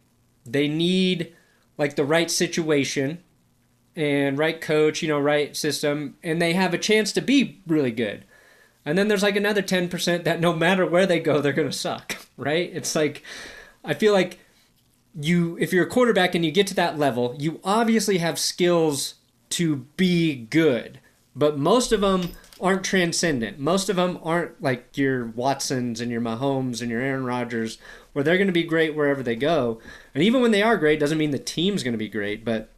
[0.47, 1.35] They need
[1.79, 3.19] like the right situation
[3.97, 7.91] and right coach, you know, right system, and they have a chance to be really
[7.91, 8.25] good.
[8.85, 11.77] And then there's like another 10% that no matter where they go, they're going to
[11.77, 12.71] suck, right?
[12.75, 13.23] It's like,
[13.85, 14.39] I feel like
[15.19, 19.15] you, if you're a quarterback and you get to that level, you obviously have skills
[19.51, 21.01] to be good,
[21.37, 22.31] but most of them
[22.61, 23.59] aren't transcendent.
[23.59, 27.79] Most of them aren't like your Watsons and your Mahomes and your Aaron Rodgers,
[28.13, 29.81] where they're going to be great wherever they go.
[30.15, 32.71] And even when they are great, doesn't mean the team's going to be great, but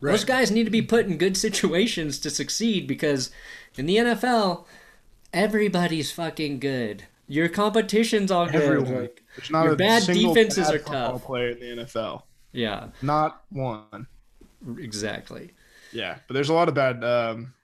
[0.00, 3.30] those guys need to be put in good situations to succeed because
[3.76, 4.64] in the NFL,
[5.32, 7.04] everybody's fucking good.
[7.26, 8.62] Your competition's all good.
[8.62, 9.02] Everyone.
[9.02, 11.24] Like, There's not Your a bad defenses bad are tough.
[11.24, 12.22] player in the NFL.
[12.52, 14.06] yeah, Not one.
[14.78, 15.52] exactly.
[15.92, 17.04] Yeah, but there's a lot of bad.
[17.04, 17.54] Um,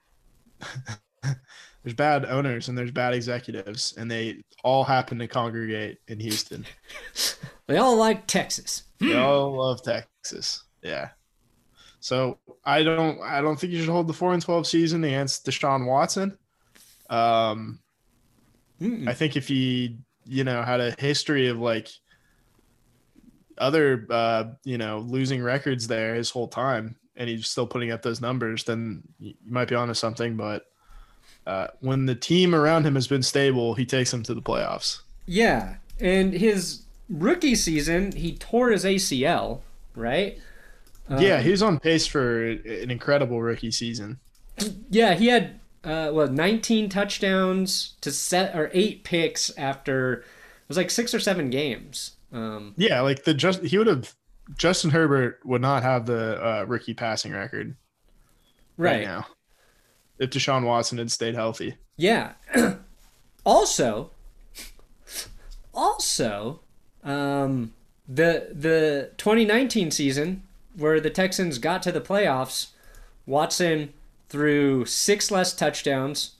[1.83, 6.65] there's bad owners and there's bad executives, and they all happen to congregate in Houston.
[7.67, 8.83] They all like Texas.
[8.99, 10.63] They all love Texas.
[10.83, 11.09] Yeah.
[11.99, 13.19] So I don't.
[13.21, 16.37] I don't think you should hold the four and twelve season against Deshaun Watson.
[17.09, 17.79] Um,
[18.79, 19.07] Mm-mm.
[19.09, 21.89] I think if he, you know, had a history of like
[23.57, 28.01] other uh, you know losing records there his whole time, and he's still putting up
[28.01, 30.35] those numbers, then you might be onto something.
[30.35, 30.65] But
[31.45, 35.01] uh, when the team around him has been stable, he takes them to the playoffs.
[35.25, 39.61] Yeah, and his rookie season, he tore his ACL,
[39.95, 40.39] right?
[41.07, 44.19] Um, yeah, he was on pace for an incredible rookie season.
[44.89, 50.23] Yeah, he had uh, well, 19 touchdowns to set or eight picks after it
[50.67, 52.15] was like six or seven games.
[52.33, 54.15] Um, yeah, like the just he would have
[54.57, 57.75] Justin Herbert would not have the uh, rookie passing record
[58.77, 58.97] right.
[58.97, 59.25] right now
[60.19, 61.75] if Deshaun Watson had stayed healthy.
[61.97, 62.33] Yeah.
[63.45, 64.11] also,
[65.73, 66.61] also,
[67.03, 67.73] um,
[68.07, 70.43] the the 2019 season
[70.75, 72.67] where the Texans got to the playoffs,
[73.25, 73.93] Watson
[74.29, 76.35] threw six less touchdowns,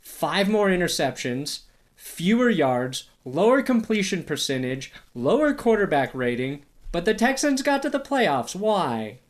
[0.00, 1.60] five more interceptions,
[1.96, 6.62] fewer yards, lower completion percentage, lower quarterback rating,
[6.98, 8.56] but the Texans got to the playoffs.
[8.56, 9.20] Why?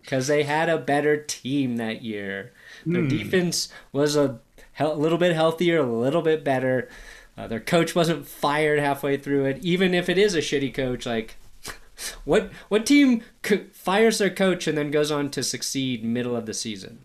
[0.00, 2.52] Because they had a better team that year.
[2.86, 3.08] Their mm.
[3.08, 4.38] defense was a,
[4.78, 6.88] a little bit healthier, a little bit better.
[7.36, 9.58] Uh, their coach wasn't fired halfway through it.
[9.60, 11.34] Even if it is a shitty coach, like
[12.24, 16.46] what what team co- fires their coach and then goes on to succeed middle of
[16.46, 17.00] the season?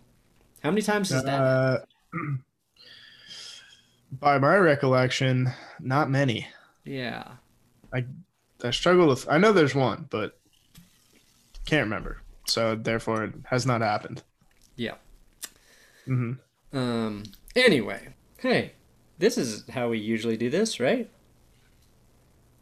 [0.62, 1.42] How many times has that?
[1.42, 1.80] Uh,
[4.12, 6.48] by my recollection, not many.
[6.84, 7.24] Yeah.
[7.92, 8.06] I
[8.66, 9.28] I struggle with.
[9.30, 10.38] I know there's one, but
[11.66, 12.22] can't remember.
[12.48, 14.24] So therefore, it has not happened.
[14.76, 14.96] Yeah.
[16.08, 16.78] Mm-hmm.
[16.78, 17.24] Um.
[17.56, 18.74] Anyway, hey,
[19.18, 21.10] this is how we usually do this, right?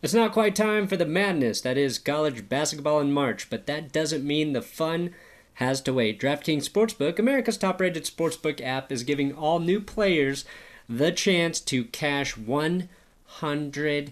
[0.02, 3.94] It's not quite time for the madness that is college basketball in March, but that
[3.94, 5.14] doesn't mean the fun
[5.56, 6.20] has to wait.
[6.20, 10.44] DraftKings Sportsbook, America's top rated sportsbook app, is giving all new players
[10.90, 14.12] the chance to cash $100.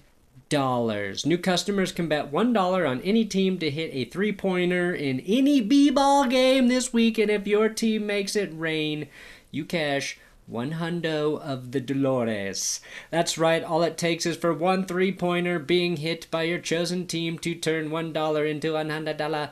[0.52, 5.62] New customers can bet $1 on any team to hit a three pointer in any
[5.62, 9.08] B ball game this week, and if your team makes it rain,
[9.52, 12.82] you cash one hundo of the Dolores.
[13.10, 17.08] That's right, all it takes is for one three pointer being hit by your chosen
[17.08, 19.52] team to turn one dollar into one hundred dollar.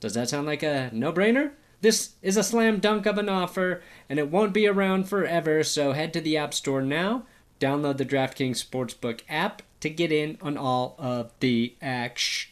[0.00, 1.50] Does that sound like a no brainer?
[1.80, 5.92] This is a slam dunk of an offer, and it won't be around forever, so
[5.92, 7.24] head to the App Store now,
[7.60, 12.50] download the DraftKings Sportsbook app to get in on all of the action.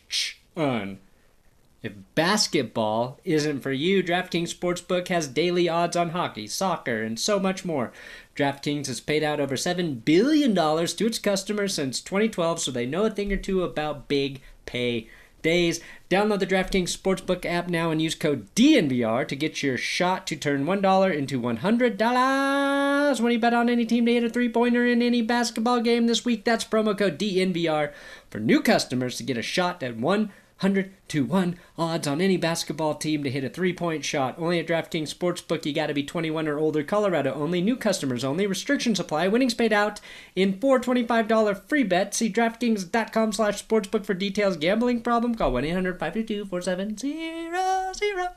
[1.82, 7.38] If basketball isn't for you, DraftKings Sportsbook has daily odds on hockey, soccer, and so
[7.38, 7.92] much more.
[8.34, 13.04] DraftKings has paid out over $7 billion to its customers since 2012, so they know
[13.04, 15.08] a thing or two about big pay
[15.46, 15.80] days.
[16.10, 20.36] Download the DraftKings Sportsbook app now and use code DNVR to get your shot to
[20.36, 24.84] turn $1 into $100 when you bet on any team to hit a three pointer
[24.84, 26.44] in any basketball game this week.
[26.44, 27.92] That's promo code DNVR
[28.28, 30.30] for new customers to get a shot at $100
[30.60, 34.36] 100 to 1 odds on any basketball team to hit a three point shot.
[34.38, 36.82] Only at DraftKings Sportsbook, you got to be 21 or older.
[36.82, 37.60] Colorado only.
[37.60, 38.46] New customers only.
[38.46, 39.28] Restrictions apply.
[39.28, 40.00] Winnings paid out
[40.34, 42.16] in four $25 free bets.
[42.16, 44.56] See DraftKings.com slash sportsbook for details.
[44.56, 45.34] Gambling problem?
[45.34, 48.28] Call 1 800 522 4700.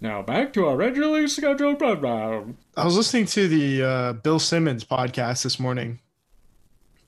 [0.00, 2.56] Now back to our regularly scheduled program.
[2.76, 6.00] I was listening to the uh, Bill Simmons podcast this morning,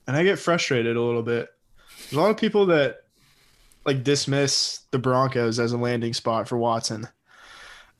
[0.07, 1.49] and I get frustrated a little bit
[2.11, 3.03] a lot of people that
[3.85, 7.07] like dismiss the Broncos as a landing spot for Watson.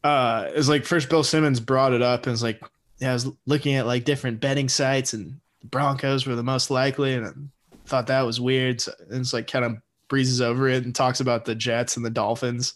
[0.04, 2.62] Uh, it's like first Bill Simmons brought it up and it's like,
[3.00, 6.70] yeah, I was looking at like different betting sites and the Broncos were the most
[6.70, 8.82] likely, and I thought that was weird.
[8.82, 9.78] So, and it's like kind of
[10.10, 12.76] breezes over it and talks about the Jets and the Dolphins.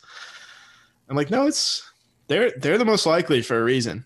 [1.10, 1.90] I'm like, no, it's
[2.28, 4.06] they're they're the most likely for a reason.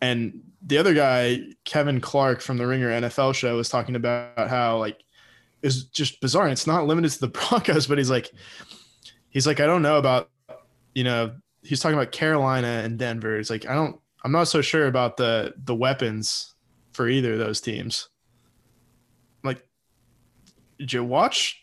[0.00, 4.78] And the other guy, Kevin Clark from the Ringer NFL show, was talking about how
[4.78, 4.98] like
[5.62, 6.44] is just bizarre.
[6.44, 8.30] And it's not limited to the Broncos, but he's like,
[9.30, 10.30] he's like, I don't know about,
[10.94, 13.38] you know, he's talking about Carolina and Denver.
[13.38, 16.54] It's like, I don't, I'm not so sure about the the weapons
[16.92, 18.08] for either of those teams.
[19.44, 19.62] Like,
[20.78, 21.62] did you watch?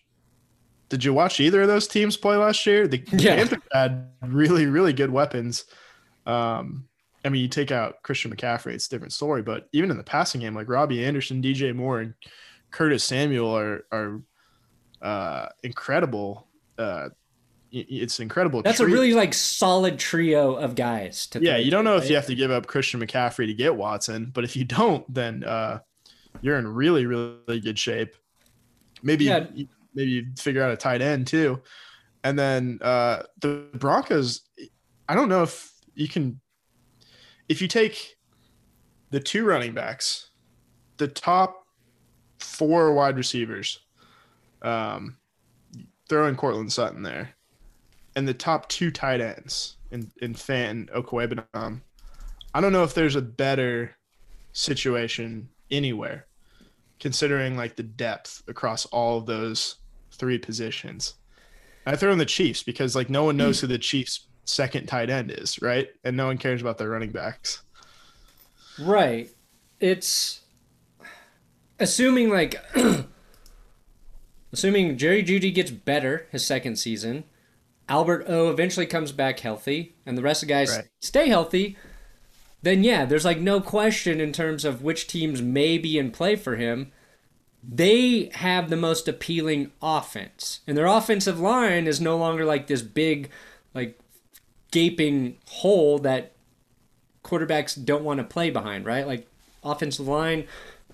[0.88, 2.88] Did you watch either of those teams play last year?
[2.88, 3.36] The yeah.
[3.36, 5.66] Panthers had really, really good weapons.
[6.26, 6.88] Um,
[7.26, 9.42] I mean, you take out Christian McCaffrey, it's a different story.
[9.42, 12.14] But even in the passing game, like Robbie Anderson, DJ Moore, and
[12.76, 14.22] Curtis Samuel are are
[15.02, 16.50] uh, incredible.
[16.78, 17.08] Uh,
[17.72, 18.62] it's incredible.
[18.62, 21.28] That's a really like solid trio of guys.
[21.28, 22.04] To yeah, you don't know right?
[22.04, 25.12] if you have to give up Christian McCaffrey to get Watson, but if you don't,
[25.14, 25.80] then uh,
[26.42, 28.14] you're in really really good shape.
[29.02, 29.46] Maybe yeah.
[29.94, 31.62] maybe you figure out a tight end too,
[32.26, 34.42] and then uh, the Broncos.
[35.08, 36.42] I don't know if you can
[37.48, 38.18] if you take
[39.12, 40.32] the two running backs,
[40.98, 41.65] the top
[42.46, 43.80] four wide receivers,
[44.62, 45.18] Um,
[46.08, 47.36] throw in Courtland Sutton there,
[48.16, 51.82] and the top two tight ends in in Fant Okwuegbunam.
[52.54, 53.96] I don't know if there's a better
[54.54, 56.28] situation anywhere,
[57.00, 59.76] considering like the depth across all of those
[60.12, 61.16] three positions.
[61.86, 65.10] I throw in the Chiefs because like no one knows who the Chiefs' second tight
[65.10, 65.90] end is, right?
[66.04, 67.62] And no one cares about their running backs.
[68.80, 69.30] Right.
[69.80, 70.42] It's
[71.80, 72.56] assuming like
[74.54, 77.24] assuming Jerry Jeudy gets better his second season,
[77.90, 80.88] Albert O eventually comes back healthy, and the rest of the guys Right.
[81.02, 81.78] stay healthy,
[82.62, 86.36] then yeah, there's like no question in terms of which teams may be in play
[86.36, 86.92] for him.
[87.68, 92.82] They have the most appealing offense, and their offensive line is no longer like this
[92.84, 93.30] big,
[93.74, 94.00] like
[94.72, 96.34] gaping hole that
[97.24, 99.08] quarterbacks don't want to play behind, right?
[99.08, 99.28] Like
[99.64, 100.46] offensive line,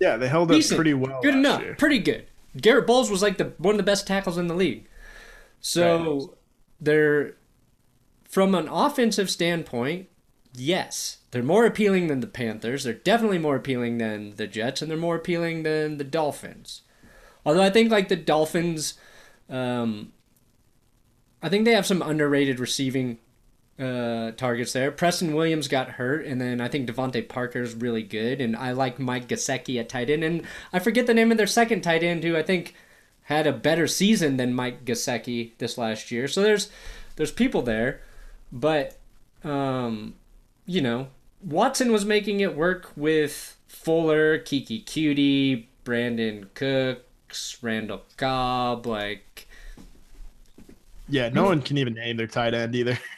[0.02, 1.22] Yeah, they held up pretty well.
[1.22, 1.76] good enough, year.
[1.76, 2.26] pretty good.
[2.60, 4.88] Garett Bolles was like the one of the best tackles in the league.
[5.62, 6.38] So
[6.82, 7.36] they're
[8.28, 10.08] from an offensive standpoint,
[10.56, 12.84] yes, they're more appealing than the Panthers.
[12.84, 16.82] They're definitely more appealing than the Jets, and they're more appealing than the Dolphins.
[17.46, 18.96] Although I think like the Dolphins,
[19.50, 20.14] um,
[21.44, 23.20] I think they have some underrated receiving
[23.82, 24.92] uh, targets there.
[24.92, 29.00] Preston Williams got hurt, and then I think DeVante Parker's really good, and I like
[29.00, 32.24] Mike Gesicki at tight end, and I forget the name of their second tight end
[32.24, 32.76] who I think
[33.24, 36.28] had a better season than Mike Gesicki this last year.
[36.28, 36.70] So there's
[37.16, 38.02] there's people there,
[38.52, 38.98] but
[39.44, 40.14] um,
[40.66, 41.08] you know
[41.44, 49.48] Watson was making it work with Fuller, Keke Coutee, Brandin Cooks, Randall Cobb, like
[51.10, 53.00] Yeah, no one can even name their tight end either.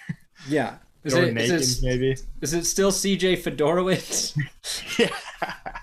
[0.47, 0.77] yeah.
[1.03, 2.15] Is it, is, it, maybe.
[2.41, 4.37] is it still CJ Fiedorowicz?
[4.99, 5.09] yeah.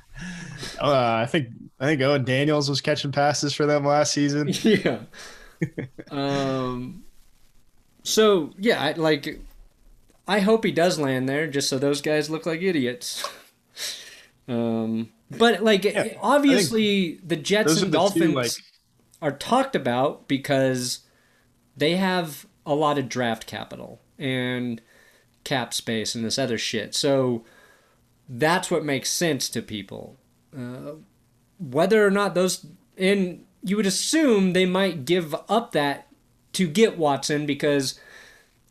[0.78, 4.48] Uh, I think I think Owen Daniels was catching passes for them last season.
[4.62, 5.00] yeah.
[6.10, 7.04] um.
[8.02, 9.40] So yeah, I, like,
[10.26, 13.28] I hope he does land there, just so those guys look like idiots.
[14.48, 15.10] um.
[15.30, 15.86] But like,
[16.20, 18.52] obviously, the Jets and the two, Dolphins like
[19.22, 21.00] are talked about because
[21.76, 24.80] they have a lot of draft capital and
[25.42, 26.94] cap space and this other shit.
[26.94, 27.44] So
[28.28, 30.16] that's what makes sense to people.
[30.56, 30.92] Uh,
[31.59, 36.06] whether or not those and you would assume they might give up that
[36.52, 37.98] to get Watson because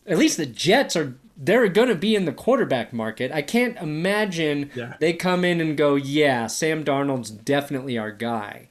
[0.05, 3.31] at least the Jets are they're going to be in the quarterback market.
[3.31, 4.95] I can't imagine Yeah.
[4.99, 8.67] they come in and go, "Yeah, Sam Darnold's definitely our guy."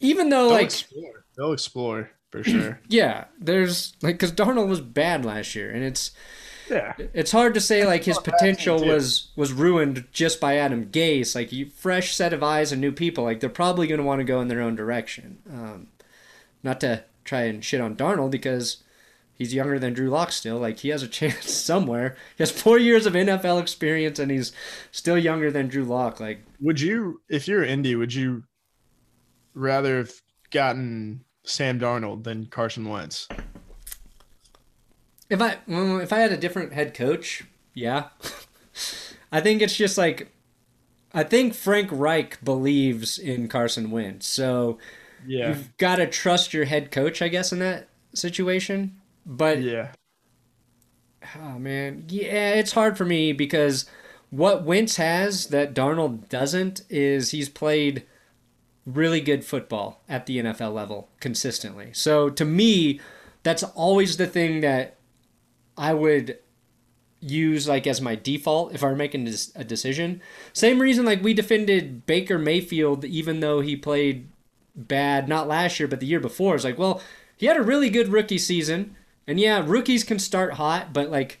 [0.00, 1.24] Even though they'll like explore.
[1.36, 2.80] They'll explore for sure.
[2.88, 6.12] yeah, there's like cuz Darnold was bad last year and it's
[6.70, 6.94] yeah.
[7.14, 11.34] it's hard to say like his potential was was ruined just by Adam Gase.
[11.34, 14.20] Like you, fresh set of eyes and new people, like they're probably going to want
[14.20, 15.38] to go in their own direction.
[15.50, 15.88] Um,
[16.62, 18.82] not to try and shit on Darnold because
[19.34, 20.58] he's younger than Drew Lock still.
[20.58, 22.16] Like he has a chance somewhere.
[22.36, 24.52] He has four years of NFL experience and he's
[24.90, 26.20] still younger than Drew Lock.
[26.20, 28.44] Like Would you, if you're Indy, would you
[29.54, 30.12] rather have
[30.50, 33.26] gotten Sam Darnold than Carson Wentz?
[35.30, 38.08] If I if I had a different head coach, yeah.
[39.32, 40.32] I think it's just like
[41.12, 44.26] I think Frank Reich believes in Carson Wentz.
[44.26, 44.78] So
[45.26, 45.48] Yeah.
[45.48, 48.96] you've got to trust your head coach, I guess, in that situation.
[49.26, 49.92] But Yeah.
[51.38, 53.86] oh man, yeah, it's hard for me because
[54.30, 58.04] what Wentz has that Darnold doesn't is he's played
[58.88, 61.90] really good football at the NFL level consistently.
[61.92, 63.00] So to me,
[63.42, 64.96] that's always the thing that
[65.76, 66.38] I would
[67.20, 70.22] use like as my default if I were making a decision.
[70.52, 74.28] Same reason like we defended Baker Mayfield even though he played
[74.74, 76.54] bad not last year but the year before.
[76.54, 77.02] It's like, well,
[77.36, 78.96] he had a really good rookie season.
[79.26, 81.40] And yeah, rookies can start hot, but like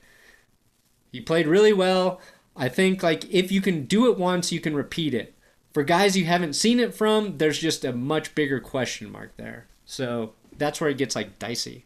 [1.12, 2.20] he played really well.
[2.56, 5.34] I think like if you can do it once, you can repeat it.
[5.78, 9.68] For guys you haven't seen it from, there's just a much bigger question mark there.
[9.84, 11.84] So that's where it gets like dicey.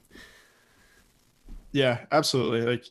[1.73, 2.63] Yeah, absolutely.
[2.63, 2.87] Like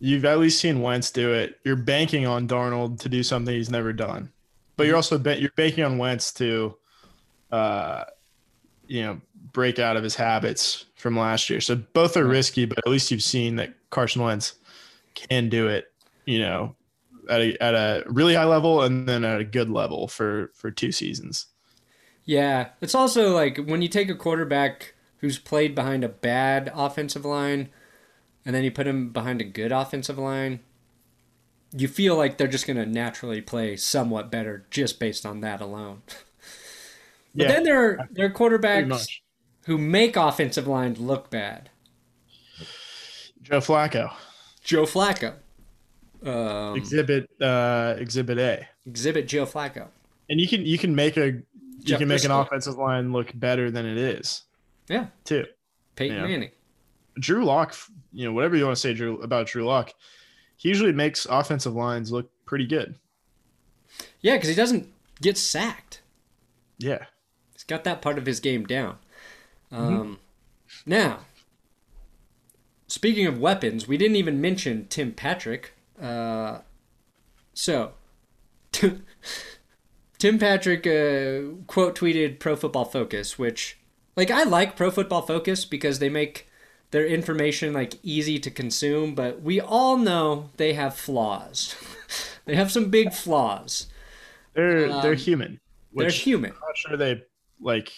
[0.00, 1.58] you've at least seen Wentz do it.
[1.64, 4.30] You're banking on Darnold to do something he's never done,
[4.76, 6.76] but you're also ba- you're banking on Wentz to,
[7.50, 8.04] uh,
[8.86, 9.18] you know,
[9.54, 11.62] break out of his habits from last year.
[11.62, 14.56] So both are risky, but at least you've seen that Carson Wentz
[15.14, 15.90] can do it.
[16.26, 16.76] You know,
[17.28, 20.70] at a at a really high level and then at a good level for for
[20.70, 21.46] two seasons.
[22.24, 27.24] Yeah, it's also like when you take a quarterback who's played behind a bad offensive
[27.24, 27.68] line
[28.44, 30.60] and then you put him behind a good offensive line,
[31.72, 35.60] you feel like they're just going to naturally play somewhat better just based on that
[35.60, 36.02] alone.
[37.34, 39.06] But Yeah, then there are there are quarterbacks
[39.64, 41.70] who make offensive lines look bad.
[43.40, 44.12] Joe Flacco,
[44.62, 45.32] Joe Flacco.
[46.24, 49.88] Um, exhibit uh, exhibit A, exhibit Joe Flacco.
[50.30, 51.42] and you can you can make a you
[51.82, 54.42] Jeff can make an offensive line look better than it is
[54.88, 55.06] Yeah.
[55.24, 55.46] too.
[55.96, 56.22] Peyton.
[56.22, 56.50] Manning.
[57.18, 57.74] Drew Lock,
[58.12, 59.92] you know, whatever you want to say Drew, about Drew Lock,
[60.56, 62.94] he usually makes offensive lines look pretty good.
[64.20, 64.88] Yeah, because he doesn't
[65.20, 66.00] get sacked.
[66.78, 67.06] Yeah.
[67.52, 68.96] He's got that part of his game down.
[69.72, 70.00] Mm-hmm.
[70.00, 70.18] Um,
[70.86, 71.20] Now,
[72.86, 75.74] speaking of weapons, we didn't even mention Tim Patrick.
[76.02, 76.60] Uh,
[77.54, 77.92] so,
[78.72, 83.78] Tim Patrick uh, quote tweeted Pro Football Focus, which,
[84.16, 86.48] like, I like Pro Football Focus because they make
[86.90, 91.74] their information like easy to consume, but we all know they have flaws.
[92.44, 93.86] they have some big flaws.
[94.54, 95.60] They're they're Um, human.
[95.94, 96.50] They're human.
[96.52, 97.22] I'm not sure they
[97.60, 97.92] like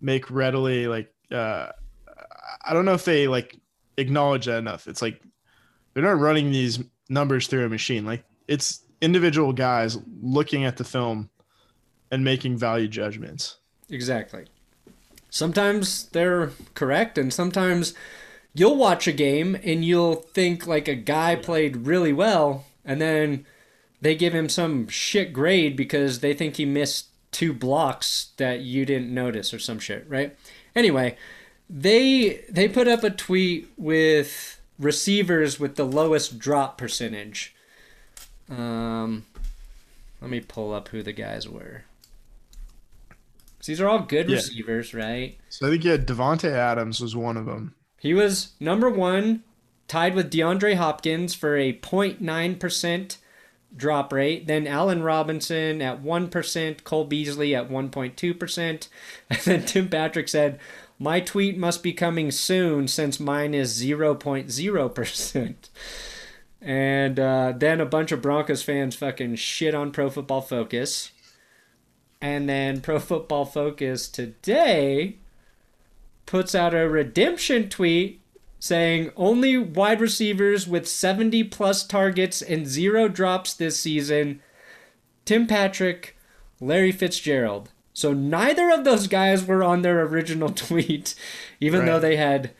[0.00, 1.70] make readily like uh
[2.64, 3.56] I don't know if they like
[3.96, 4.88] acknowledge that enough.
[4.88, 5.22] It's like
[5.94, 8.06] they're not running these numbers through a machine.
[8.06, 11.28] Like it's individual guys looking at the film
[12.10, 13.58] and making value judgments.
[13.90, 14.46] Exactly.
[15.28, 17.94] Sometimes they're correct, and sometimes
[18.54, 23.46] you'll watch a game and you'll think like a guy played really well, and then
[24.00, 28.84] they give him some shit grade because they think he missed two blocks that you
[28.84, 30.36] didn't notice or some shit, right?
[30.74, 31.16] Anyway,
[31.68, 37.54] they they put up a tweet with receivers with the lowest drop percentage.
[38.48, 39.26] Um,
[40.20, 41.82] let me pull up who the guys were.
[43.66, 44.36] these are all good Yeah.
[44.36, 45.36] receivers, right?
[45.50, 47.74] So I think yeah, Davante Adams was one of them.
[47.98, 49.42] He was number one,
[49.86, 53.18] tied with DeAndre Hopkins for a 0.9%
[53.76, 54.46] drop rate.
[54.46, 58.88] Then Allen Robinson at 1%, Cole Beasley at 1.2%.
[59.30, 60.58] And then Tim Patrick said,
[61.02, 65.54] My tweet must be coming soon since mine is 0.0%.
[66.60, 71.12] And uh, then a bunch of Broncos fans fucking shit on Pro Football Focus.
[72.20, 75.16] And then Pro Football Focus today
[76.26, 78.20] puts out a redemption tweet
[78.58, 84.42] saying only wide receivers with 70 plus targets and zero drops this season
[85.24, 86.18] Tim Patrick,
[86.60, 87.70] Larry Fitzgerald.
[88.00, 91.14] So neither of those guys were on their original tweet,
[91.60, 92.52] even though they had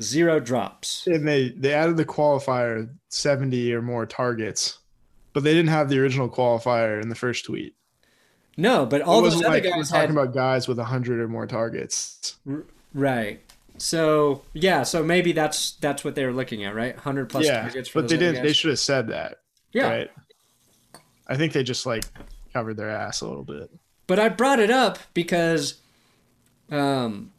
[0.00, 1.06] zero drops.
[1.06, 4.78] And they they added the qualifier 70 or more targets,
[5.34, 7.74] but they didn't have the original qualifier in the first tweet.
[8.56, 11.28] No, but all those other like we're guys talking had about guys with 100 or
[11.28, 12.36] more targets.
[12.94, 13.42] right.
[13.76, 16.96] So yeah, so maybe that's that's what they were looking at, right?
[16.96, 18.42] Hundred plus yeah, targets for but they didn't.
[18.42, 19.40] They should have said that.
[19.74, 20.10] yeah, Right.
[21.28, 22.04] I think they just like
[22.54, 23.70] covered their ass a little bit.
[24.08, 25.80] But I brought it up because
[26.70, 27.30] um,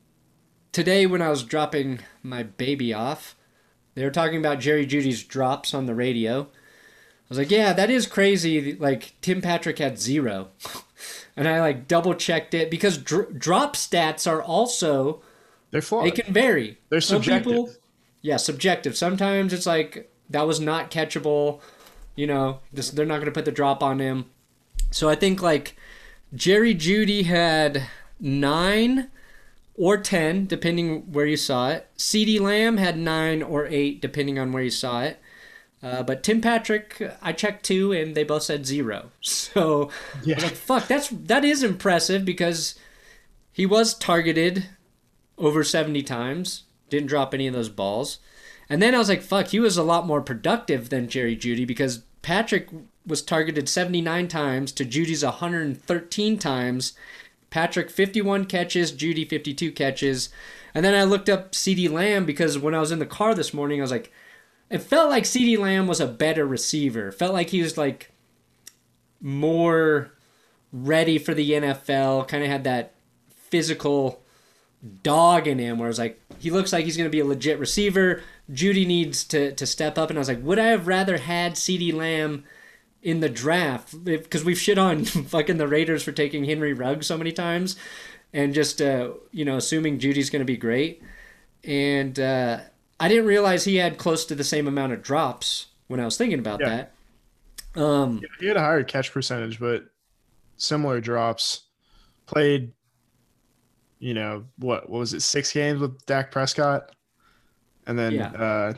[0.71, 3.35] today when I was dropping my baby off,
[3.95, 6.43] they were talking about Jerry Jeudy's drops on the radio.
[6.43, 6.47] I
[7.27, 8.75] was like, yeah, that is crazy.
[8.75, 10.49] Like Tim Patrick had zero.
[11.35, 15.21] and I like double checked it because dr- drop stats are also
[15.71, 16.05] They're flawed.
[16.05, 16.77] they can vary.
[16.89, 17.71] They're Some people-
[18.21, 18.97] yeah, subjective.
[18.97, 21.61] Sometimes it's like that was not catchable.
[22.15, 24.25] You know, this, they're not going to put the drop on him.
[24.91, 25.75] So I think like
[26.33, 27.83] Jerry Jeudy had
[28.19, 29.09] nine
[29.75, 31.87] or ten, depending where you saw it.
[31.97, 35.19] CeeDee Lamb had nine or eight, depending on where you saw it.
[35.81, 39.11] Uh, but Tim Patrick, I checked two, and they both said zero.
[39.21, 40.41] So I was yeah.
[40.41, 42.77] like, "Fuck, that's that is impressive because
[43.51, 44.67] he was targeted
[45.37, 48.19] over seventy times, didn't drop any of those balls."
[48.69, 51.65] And then I was like, "Fuck, he was a lot more productive than Jerry Jeudy
[51.65, 52.69] because Patrick
[53.09, 56.93] was targeted seventy nine times to Jeudy's one hundred and thirteen times."
[57.49, 60.29] Patrick 51 catches, Jeudy 52 catches.
[60.73, 63.53] And then I looked up CeeDee Lamb because when I was in the car this
[63.53, 64.11] morning, I was like,
[64.69, 67.07] it felt like CeeDee Lamb was a better receiver.
[67.07, 68.11] It felt like he was like
[69.19, 70.13] more
[70.71, 72.93] ready for the NFL, kind of had that
[73.29, 74.21] physical
[75.03, 77.25] dog in him where I was like, he looks like he's going to be a
[77.25, 78.21] legit receiver.
[78.51, 80.09] Jeudy needs to, to step up.
[80.09, 82.43] And I was like, would I have rather had CeeDee Lamb
[83.01, 84.03] in the draft?
[84.03, 87.75] Because we've shit on fucking the Raiders for taking Henry Rugg so many times
[88.33, 91.01] and just, uh, you know, assuming Jeudy's going to be great.
[91.63, 92.59] And uh,
[92.99, 96.17] I didn't realize he had close to the same amount of drops when I was
[96.17, 96.85] thinking about Yeah.
[97.75, 97.81] that.
[97.81, 99.85] Um, He had a higher catch percentage, but
[100.57, 101.63] similar drops.
[102.25, 102.71] Played,
[103.99, 105.21] you know, what what was it?
[105.21, 106.91] Six games with Dak Prescott,
[107.87, 108.31] and then Yeah.
[108.31, 108.73] uh,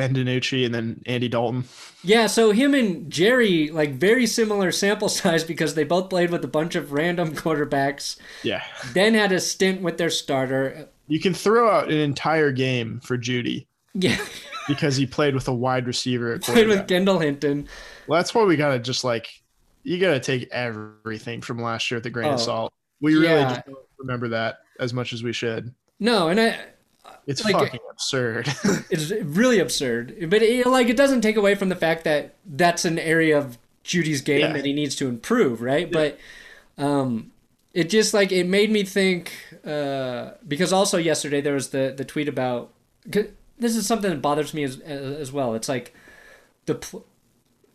[0.00, 1.64] Ben DiNucci and then Andy Dalton.
[2.02, 6.44] Yeah, so him and Jerry, like very similar sample size because they both played with
[6.44, 8.16] a bunch of random quarterbacks.
[8.42, 8.62] Yeah.
[8.94, 10.88] Then had a stint with their starter.
[11.08, 14.16] You can throw out an entire game for Jeudy Yeah,
[14.68, 16.34] because he played with a wide receiver.
[16.34, 16.86] At played with.
[16.88, 17.68] Kendall Hinton.
[18.06, 19.28] Well, that's why we gotta just like
[19.82, 22.72] you gotta take everything from last year with a grain Oh, of salt.
[23.00, 23.48] We really yeah.
[23.54, 25.74] just don't remember that as much as we should.
[25.98, 26.58] No, and I,
[27.26, 28.48] It's Like- fucking absurd.
[28.90, 30.28] it's really absurd.
[30.28, 33.58] But it, like, it doesn't take away from the fact that that's an area of
[33.84, 34.52] Jeudy's game Yeah.
[34.52, 35.90] that he needs to improve, right?
[35.90, 36.18] But
[36.78, 37.30] um,
[37.72, 39.32] it just like it made me think
[39.64, 42.72] uh, because also yesterday there was the the tweet about
[43.06, 45.54] this is something that bothers me as as well.
[45.54, 45.94] It's like
[46.66, 46.74] the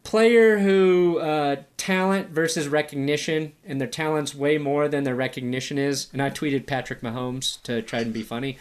[0.06, 6.08] player who uh, talent versus recognition, and their talent's way more than their recognition is.
[6.14, 8.58] And I tweeted Patrick Mahomes to try and be funny,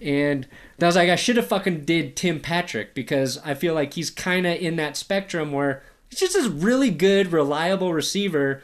[0.00, 0.46] and
[0.80, 4.10] I was like, I should have fucking did Tim Patrick because I feel like he's
[4.10, 8.62] kind of in that spectrum where he's just this really good, reliable receiver,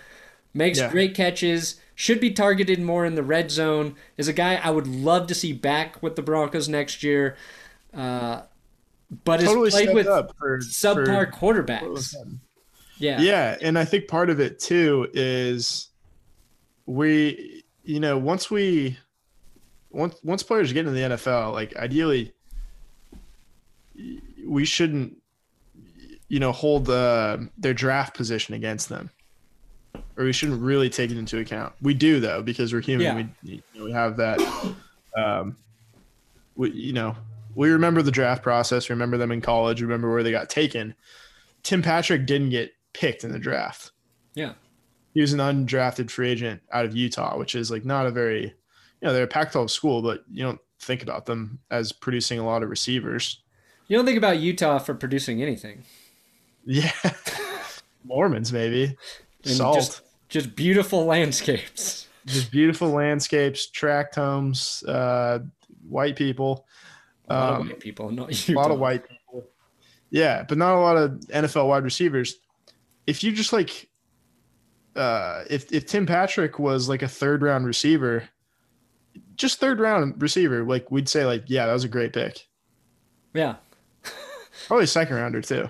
[0.54, 0.90] makes Yeah.
[0.90, 1.80] great catches.
[1.94, 3.96] Should be targeted more in the red zone.
[4.16, 7.36] Is a guy I would love to see back with the Broncos next year,
[7.92, 8.42] uh,
[9.24, 12.14] but totally played with up for subpar for- quarterbacks.
[12.98, 13.20] Yeah.
[13.20, 15.88] Yeah, and I think part of it too is
[16.86, 18.98] we, you know, once we,
[19.90, 22.32] once once players get into the NFL, like ideally,
[24.44, 25.16] we shouldn't,
[26.28, 29.10] you know, hold uh, their draft position against them,
[30.16, 31.72] or we shouldn't really take it into account.
[31.80, 33.04] We do though because we're human.
[33.04, 33.14] Yeah.
[33.44, 34.40] We you know, we have that.
[35.16, 35.56] Um,
[36.56, 37.16] we you know
[37.54, 38.90] we remember the draft process.
[38.90, 39.82] Remember them in college.
[39.82, 40.94] Remember where they got taken.
[41.62, 43.92] Tim Patrick didn't get picked in the draft.
[44.34, 44.54] Yeah.
[45.14, 48.42] He was an undrafted free agent out of Utah, which is like not a very,
[48.42, 48.52] you
[49.02, 52.62] know, they're a Pac-12 school, but you don't think about them as producing a lot
[52.62, 53.42] of receivers.
[53.88, 55.82] You don't think about Utah for producing anything.
[56.64, 56.92] Yeah,
[58.04, 58.96] Mormons maybe.
[59.44, 62.06] And Salt, Just, just, just beautiful landscapes.
[62.26, 65.38] Just beautiful landscapes, tract homes, uh,
[65.88, 66.66] white people,
[67.30, 68.54] A lot of Um, white people, not you.
[68.56, 69.46] a lot of white people.
[70.10, 72.36] Yeah, but not a lot of NFL wide receivers.
[73.06, 73.88] If you just like,
[74.96, 78.28] uh, if if Tim Patrick was like a third round receiver,
[79.36, 82.46] just third round receiver, like we'd say like, yeah, that was a great pick.
[83.34, 83.56] Yeah.
[84.66, 85.68] Probably second rounder too.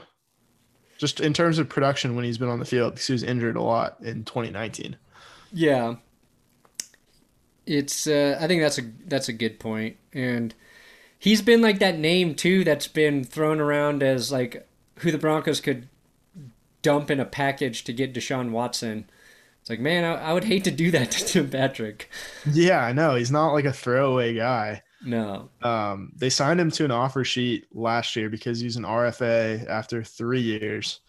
[0.99, 3.57] Just in terms of production when he's been on the field, because he was injured
[3.57, 4.97] a lot in 2019.
[5.53, 5.97] Yeah.
[7.67, 9.63] It's uh, I think that's a that's a good.
[10.13, 10.55] And
[11.19, 14.67] he's been like that name too that's been thrown around as like
[14.99, 15.89] who the Broncos could
[16.83, 19.09] dump in a package to get Deshaun Watson.
[19.61, 22.11] It's like, man, I, I would hate to do that to Tim Patrick.
[22.51, 24.83] Yeah, I know he's not like a throwaway guy.
[25.05, 25.51] No.
[25.63, 30.03] Um, they signed him to an offer sheet last year because he's an RFA after
[30.03, 31.01] three years.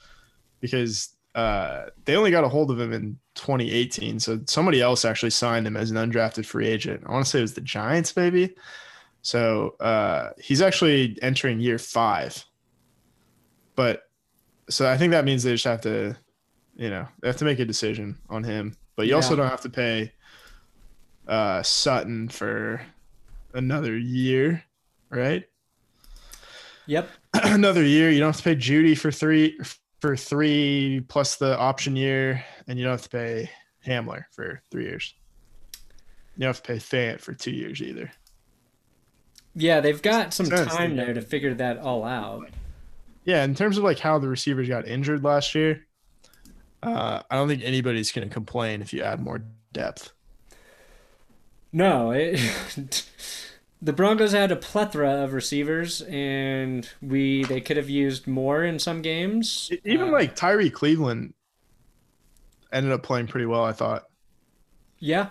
[0.61, 5.29] Because uh, they only got a hold of him in 2018, so somebody else actually
[5.29, 7.03] signed him as an undrafted free agent.
[7.05, 8.53] I want to say it was the Giants, maybe.
[9.21, 12.43] So uh, he's actually entering year five.
[13.75, 14.03] But
[14.69, 16.15] so I think that means they just have to,
[16.75, 18.75] you know, they have to make a decision on him.
[18.95, 20.11] But you also don't have to pay
[21.27, 22.81] uh, Sutton for
[23.53, 24.63] another year,
[25.09, 25.45] right?
[26.87, 27.09] Yep.
[27.43, 28.09] another year.
[28.09, 29.57] You don't have to pay Jeudy for three
[30.01, 33.49] for three plus the option year, and you don't have to pay
[33.85, 35.13] Hamler for three years.
[36.35, 38.11] You don't have to pay Fant for two years either.
[39.59, 42.49] Yeah, they've got some Sense, time there to figure that all out.
[43.23, 45.87] Yeah, in terms of like how the receivers got injured last year,
[46.83, 49.43] uh, I don't think anybody's going to complain if you add more
[49.73, 50.13] depth.
[51.71, 52.39] No, it,
[53.81, 58.79] the Broncos had a plethora of receivers, and we they could have used more in
[58.79, 59.73] some games.
[59.83, 61.33] Even Uh, like Tyree Cleveland
[62.71, 63.63] ended up playing pretty well.
[63.63, 64.05] I thought
[64.99, 65.29] yeah.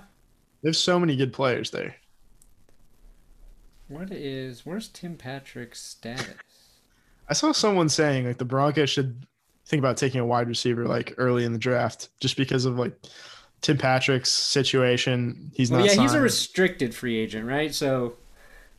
[0.63, 1.97] there's so many good players there.
[3.89, 6.35] What is where's Tim Patrick's status?
[7.29, 9.27] I saw someone saying like the Broncos should
[9.67, 12.95] think about taking a wide receiver like early in the draft just because of like
[13.61, 15.51] Tim Patrick's situation.
[15.55, 15.89] He's Well, not.
[15.95, 17.75] yeah, he's a restricted free agent, right?
[17.75, 18.15] So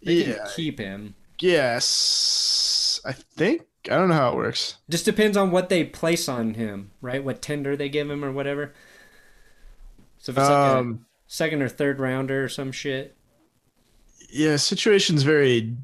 [0.03, 1.15] they can keep him.
[1.39, 4.75] Yes, I think I don't know how it works.
[4.89, 7.23] Just depends on what they place on him, right?
[7.23, 8.73] What tender they give him or whatever.
[10.17, 13.15] So if it's like a Um, second or third rounder or some shit.
[14.31, 15.75] Yeah, situation's very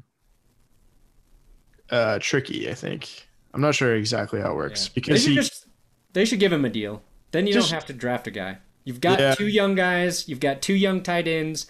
[1.90, 2.68] uh tricky.
[2.70, 4.92] I think I'm not sure exactly how it works Yeah.
[4.94, 5.36] because they should he.
[5.36, 5.66] just
[6.12, 7.02] they should give him a deal.
[7.32, 8.58] Then you Just- don't have to draft a guy.
[8.84, 9.34] You've got Yeah.
[9.34, 10.28] two young guys.
[10.28, 11.66] You've got two young tight ends.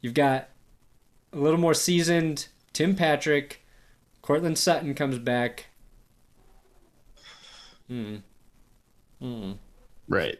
[0.00, 0.48] You've got
[1.32, 3.62] a little more seasoned Tim Patrick,
[4.22, 5.66] Courtland Sutton comes back.
[7.88, 8.16] Hmm.
[9.20, 9.52] Hmm.
[10.08, 10.38] Right.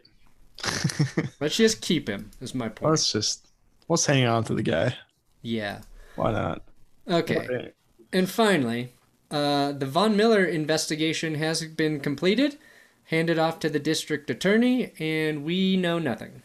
[1.39, 2.31] Let's just keep him.
[2.41, 2.89] Is my point.
[2.91, 3.47] let's just
[3.89, 4.95] let's hang on to the guy.
[5.43, 5.81] Yeah.
[6.15, 6.63] Why not?
[7.07, 7.73] Okay.
[8.11, 8.93] And finally,
[9.29, 12.57] uh, the Von Miller investigation has been completed,
[13.05, 16.41] handed off to the district attorney, and we know nothing.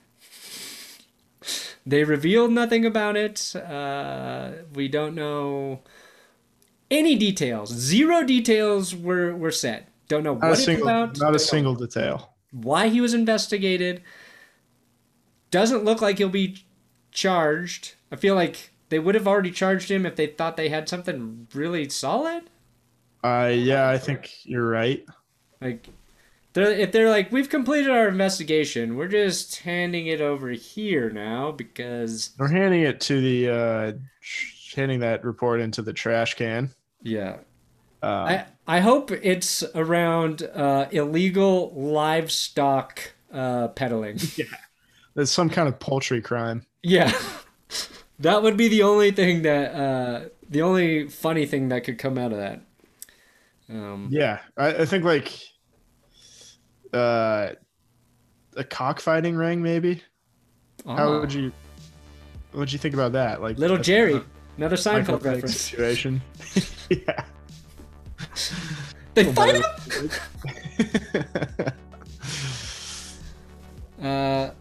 [1.86, 3.54] They revealed nothing about it.
[3.56, 5.80] Uh, we don't know
[6.90, 7.70] any details.
[7.72, 9.86] Zero details were, were said.
[10.08, 11.18] Don't know Not what it's single, about.
[11.18, 12.34] not a single detail.
[12.50, 14.02] Why he was investigated.
[15.50, 16.64] Doesn't look like he'll be
[17.10, 17.94] charged.
[18.10, 21.48] I feel like they would have already charged him if they thought they had something
[21.54, 22.50] really solid.
[23.24, 25.04] Uh, yeah, I think you're right.
[25.60, 25.88] Like,
[26.52, 31.52] they're, if they're like, we've completed our investigation, we're just handing it over here now
[31.52, 36.70] because We're handing it to the uh, tr- handing that report into the trash can.
[37.02, 37.38] yeah,
[38.02, 44.18] Uh, I I hope it's around uh, illegal livestock uh, peddling.
[44.36, 44.44] Yeah,
[45.14, 46.64] there's some kind of poultry crime.
[46.82, 47.12] yeah,
[48.20, 52.18] that would be the only thing that uh, the only funny thing that could come
[52.18, 52.60] out of that.
[53.68, 55.32] Um, Yeah, I, I think like
[56.92, 57.50] uh,
[58.56, 60.02] a cockfighting ring, maybe.
[60.86, 61.52] How oh, would you?
[62.52, 63.42] What would you think about that?
[63.42, 64.20] Like little Jerry,
[64.56, 65.60] another a Seinfeld reference.
[65.60, 66.22] situation.
[66.90, 67.24] yeah.
[69.14, 70.10] They fight him.
[74.00, 74.52] Uh,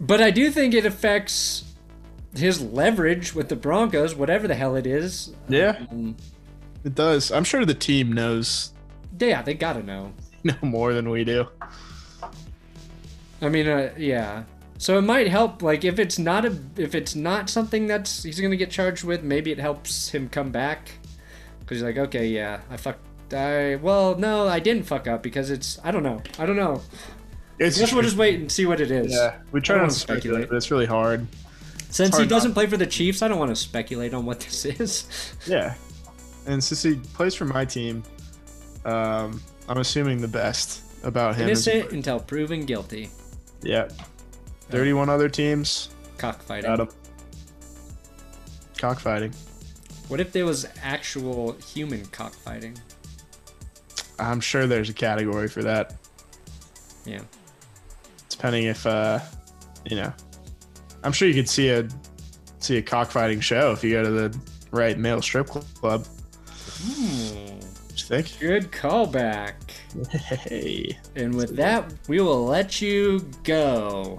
[0.00, 1.65] but I do think it affects
[2.34, 5.32] his leverage with the Broncos, whatever the hell it is.
[5.48, 6.16] yeah, Um,
[6.84, 7.30] it does.
[7.32, 8.72] I'm sure the team knows
[9.18, 10.12] yeah, they gotta know.
[10.44, 11.48] No more than we do.
[13.42, 14.44] I mean, uh, yeah.
[14.78, 18.38] So it might help, like if it's not a, if it's not something that's he's
[18.40, 20.90] gonna get charged with, maybe it helps him come back,
[21.60, 23.00] because he's like, okay, yeah, I fucked.
[23.32, 26.80] I well, no, I didn't fuck up because it's I don't know, I don't know.
[27.58, 29.12] It's I guess we'll just wait and see what it is.
[29.12, 29.36] yeah.
[29.50, 30.48] We try wanna speculate, speculate.
[30.50, 31.26] but it's really hard.
[31.90, 34.64] Since he doesn't play for the Chiefs, I don't want to speculate on what this
[34.80, 35.06] is.
[35.46, 35.74] Yeah,
[36.46, 38.02] and since he plays for my team,
[38.84, 41.44] um, I'm assuming the best about him.
[41.48, 43.10] Innocent until proven guilty.
[43.62, 43.88] yeah,
[44.70, 45.90] 31 other teams.
[46.18, 46.68] Cockfighting.
[46.70, 46.88] Got him.
[48.78, 49.32] Cockfighting.
[50.08, 52.76] What if there was actual human cockfighting?
[54.18, 55.94] I'm sure there's a category for that,
[57.04, 57.20] Yeah.
[58.28, 59.18] depending if uh,
[59.84, 60.12] you know.
[61.06, 61.88] I'm sure you could see a
[62.58, 64.38] see a cockfighting show if you go to the
[64.72, 66.04] right male strip club.
[66.04, 67.46] Hmm.
[67.46, 68.38] What you think?
[68.40, 69.54] Good callback.
[70.10, 70.98] Hey.
[71.14, 74.18] And with that, we will let you go.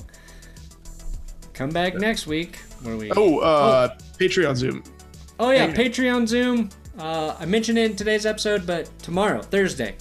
[1.53, 2.55] Come back next week.
[2.83, 3.11] where we?
[3.11, 4.81] Oh, uh, Patreon Zoom.
[5.39, 5.89] Oh yeah, Hey.
[5.89, 6.69] Patreon Zoom.
[6.97, 9.97] Uh, I mentioned it in today's episode, but tomorrow, Thursday,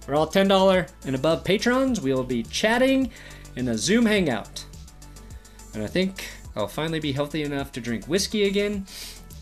[0.00, 3.10] for all ten dollar and above patrons, we will be chatting
[3.54, 4.64] in a Zoom hangout.
[5.74, 8.86] And I think I'll finally be healthy enough to drink whiskey again.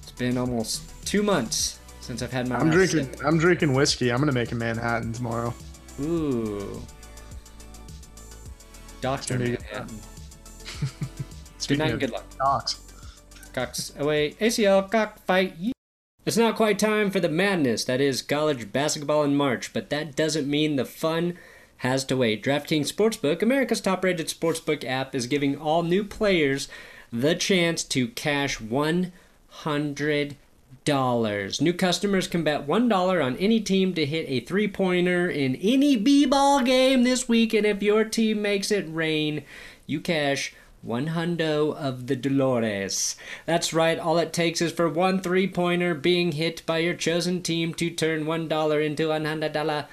[0.03, 2.57] It's been almost two months since I've had my.
[2.57, 3.12] I'm drinking.
[3.12, 3.24] sip.
[3.24, 4.12] I'm drinking whiskey.
[4.12, 5.55] I'm gonna make a Manhattan tomorrow.
[6.01, 6.83] Ooh.
[9.01, 9.39] Doctor.
[9.39, 10.01] Manhattan.
[11.66, 12.24] Good night and good luck.
[12.39, 12.81] Cox.
[13.53, 14.33] Cox oh away.
[14.35, 15.57] ACL cockfight.
[15.57, 15.72] Yee.
[16.24, 20.14] It's not quite time for the madness that is college basketball in March, but that
[20.14, 21.37] doesn't mean the fun
[21.79, 22.43] has to wait.
[22.43, 26.68] DraftKings Sportsbook, America's top rated sportsbook app, is giving all new players
[27.12, 30.37] the chance to cash $100.
[31.61, 35.97] New customers can bet $1 on any team to hit a three pointer in any
[35.97, 39.45] B ball game this week, and if your team makes it rain,
[39.87, 43.16] you cash one hundo of the Dolores.
[43.45, 47.43] That's right, all it takes is for one three pointer being hit by your chosen
[47.43, 49.87] team to turn one dollar into one hundred dollar.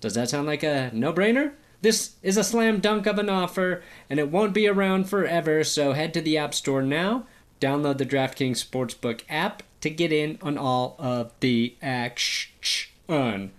[0.00, 1.52] Does that sound like a no brainer?
[1.80, 5.92] This is a slam dunk of an offer, and it won't be around forever, so
[5.92, 7.24] head to the App Store now,
[7.60, 13.52] download the DraftKings Sportsbook app to get in on all of the action.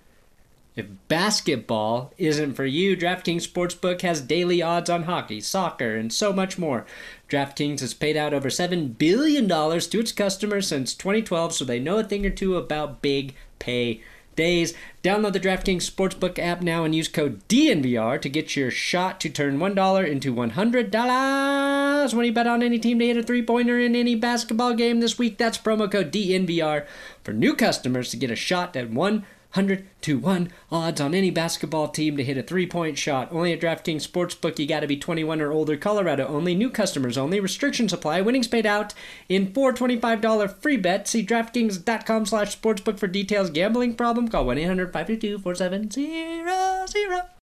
[0.76, 6.32] If basketball isn't for you, DraftKings Sportsbook has daily odds on hockey, soccer, and so
[6.32, 6.86] much more.
[7.30, 12.00] DraftKings has paid out over $7 billion to its customers since 2012, so they know
[12.00, 14.02] a thing or two about big pay
[14.40, 14.74] days.
[15.04, 19.30] Download the DraftKings Sportsbook app now and use code DNVR to get your shot to
[19.30, 23.78] turn $1 into $100 when you bet on any team to hit a three pointer
[23.78, 25.38] in any basketball game this week.
[25.38, 26.88] That's promo code DNVR
[27.22, 29.24] for new customers to get a shot at $100.
[29.54, 33.32] 100 to 1 odds on any basketball team to hit a three point shot.
[33.32, 35.76] Only at DraftKings Sportsbook, you got to be 21 or older.
[35.76, 36.54] Colorado only.
[36.54, 37.39] New customers only.
[37.39, 38.22] Restrictions apply.
[38.22, 38.93] Winnings paid out
[39.28, 41.12] in four $25 free bets.
[41.12, 43.50] See DraftKings.com slash sportsbook for details.
[43.50, 44.28] Gambling problem?
[44.28, 47.30] Call 1 800 522 4700.